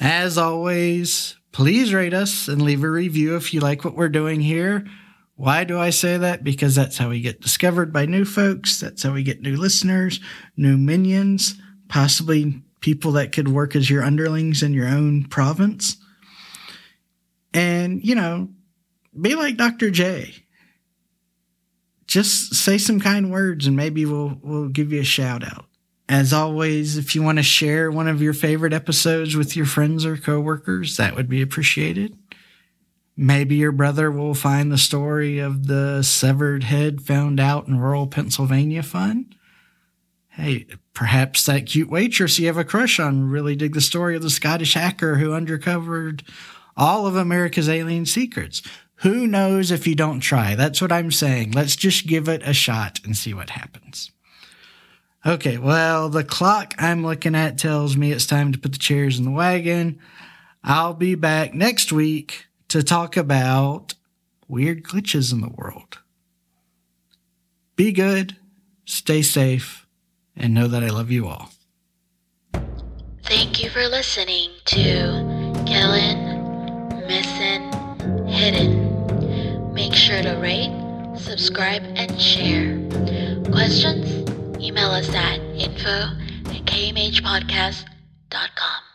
As 0.00 0.38
always, 0.38 1.36
please 1.52 1.92
rate 1.92 2.14
us 2.14 2.48
and 2.48 2.62
leave 2.62 2.82
a 2.82 2.90
review 2.90 3.36
if 3.36 3.52
you 3.52 3.60
like 3.60 3.84
what 3.84 3.96
we're 3.96 4.08
doing 4.08 4.40
here. 4.40 4.86
Why 5.36 5.64
do 5.64 5.78
I 5.78 5.90
say 5.90 6.16
that? 6.16 6.44
Because 6.44 6.74
that's 6.74 6.98
how 6.98 7.10
we 7.10 7.20
get 7.20 7.40
discovered 7.40 7.92
by 7.92 8.06
new 8.06 8.24
folks. 8.24 8.78
That's 8.80 9.02
how 9.02 9.12
we 9.12 9.22
get 9.22 9.40
new 9.40 9.56
listeners, 9.56 10.20
new 10.56 10.76
minions, 10.76 11.54
possibly 11.88 12.62
people 12.80 13.12
that 13.12 13.32
could 13.32 13.48
work 13.48 13.74
as 13.74 13.90
your 13.90 14.02
underlings 14.02 14.62
in 14.62 14.72
your 14.72 14.88
own 14.88 15.24
province. 15.24 15.96
And, 17.52 18.04
you 18.04 18.14
know, 18.14 18.48
be 19.18 19.34
like 19.34 19.56
Dr. 19.56 19.90
J. 19.90 20.34
Just 22.06 22.54
say 22.54 22.78
some 22.78 23.00
kind 23.00 23.30
words 23.30 23.66
and 23.66 23.76
maybe 23.76 24.04
we'll 24.04 24.38
we'll 24.42 24.68
give 24.68 24.92
you 24.92 25.00
a 25.00 25.04
shout 25.04 25.44
out. 25.44 25.66
As 26.08 26.32
always, 26.32 26.96
if 26.96 27.14
you 27.14 27.22
want 27.22 27.38
to 27.38 27.44
share 27.44 27.88
one 27.90 28.08
of 28.08 28.20
your 28.20 28.32
favorite 28.32 28.72
episodes 28.72 29.36
with 29.36 29.54
your 29.54 29.66
friends 29.66 30.04
or 30.04 30.16
coworkers, 30.16 30.96
that 30.96 31.14
would 31.14 31.28
be 31.28 31.40
appreciated. 31.40 32.18
Maybe 33.16 33.56
your 33.56 33.70
brother 33.70 34.10
will 34.10 34.34
find 34.34 34.72
the 34.72 34.78
story 34.78 35.38
of 35.38 35.68
the 35.68 36.02
severed 36.02 36.64
head 36.64 37.02
found 37.02 37.38
out 37.38 37.68
in 37.68 37.78
rural 37.78 38.08
Pennsylvania 38.08 38.82
fun. 38.82 39.32
Hey, 40.30 40.66
perhaps 40.94 41.46
that 41.46 41.66
cute 41.66 41.90
waitress 41.90 42.38
you 42.38 42.46
have 42.46 42.56
a 42.56 42.64
crush 42.64 42.98
on 42.98 43.28
really 43.28 43.54
dig 43.54 43.74
the 43.74 43.80
story 43.80 44.16
of 44.16 44.22
the 44.22 44.30
Scottish 44.30 44.74
hacker 44.74 45.16
who 45.16 45.32
uncovered 45.32 46.24
all 46.76 47.06
of 47.06 47.16
America's 47.16 47.68
alien 47.68 48.06
secrets. 48.06 48.62
Who 48.96 49.26
knows 49.26 49.70
if 49.70 49.86
you 49.86 49.94
don't 49.94 50.20
try? 50.20 50.54
That's 50.54 50.82
what 50.82 50.92
I'm 50.92 51.10
saying. 51.10 51.52
Let's 51.52 51.76
just 51.76 52.06
give 52.06 52.28
it 52.28 52.42
a 52.44 52.52
shot 52.52 53.00
and 53.04 53.16
see 53.16 53.32
what 53.32 53.50
happens. 53.50 54.10
Okay, 55.24 55.58
well, 55.58 56.08
the 56.08 56.24
clock 56.24 56.74
I'm 56.78 57.04
looking 57.04 57.34
at 57.34 57.58
tells 57.58 57.96
me 57.96 58.12
it's 58.12 58.26
time 58.26 58.52
to 58.52 58.58
put 58.58 58.72
the 58.72 58.78
chairs 58.78 59.18
in 59.18 59.24
the 59.24 59.30
wagon. 59.30 59.98
I'll 60.64 60.94
be 60.94 61.14
back 61.14 61.54
next 61.54 61.92
week 61.92 62.46
to 62.68 62.82
talk 62.82 63.16
about 63.16 63.94
weird 64.48 64.82
glitches 64.82 65.32
in 65.32 65.40
the 65.40 65.48
world. 65.48 65.98
Be 67.76 67.92
good, 67.92 68.36
stay 68.84 69.22
safe, 69.22 69.86
and 70.36 70.52
know 70.52 70.68
that 70.68 70.82
I 70.82 70.88
love 70.88 71.10
you 71.10 71.26
all. 71.28 71.50
Thank 73.24 73.62
you 73.62 73.70
for 73.70 73.86
listening 73.88 74.50
to 74.66 75.52
Killing 75.66 76.29
Missing 77.10 77.66
Hidden. 78.28 79.74
Make 79.74 79.94
sure 79.94 80.22
to 80.22 80.34
rate, 80.36 80.70
subscribe, 81.18 81.82
and 81.96 82.22
share. 82.22 82.78
Questions? 83.50 84.06
Email 84.62 84.92
us 84.92 85.12
at 85.12 85.40
info 85.56 85.90
at 85.90 86.64
kmhpodcast.com. 86.66 88.89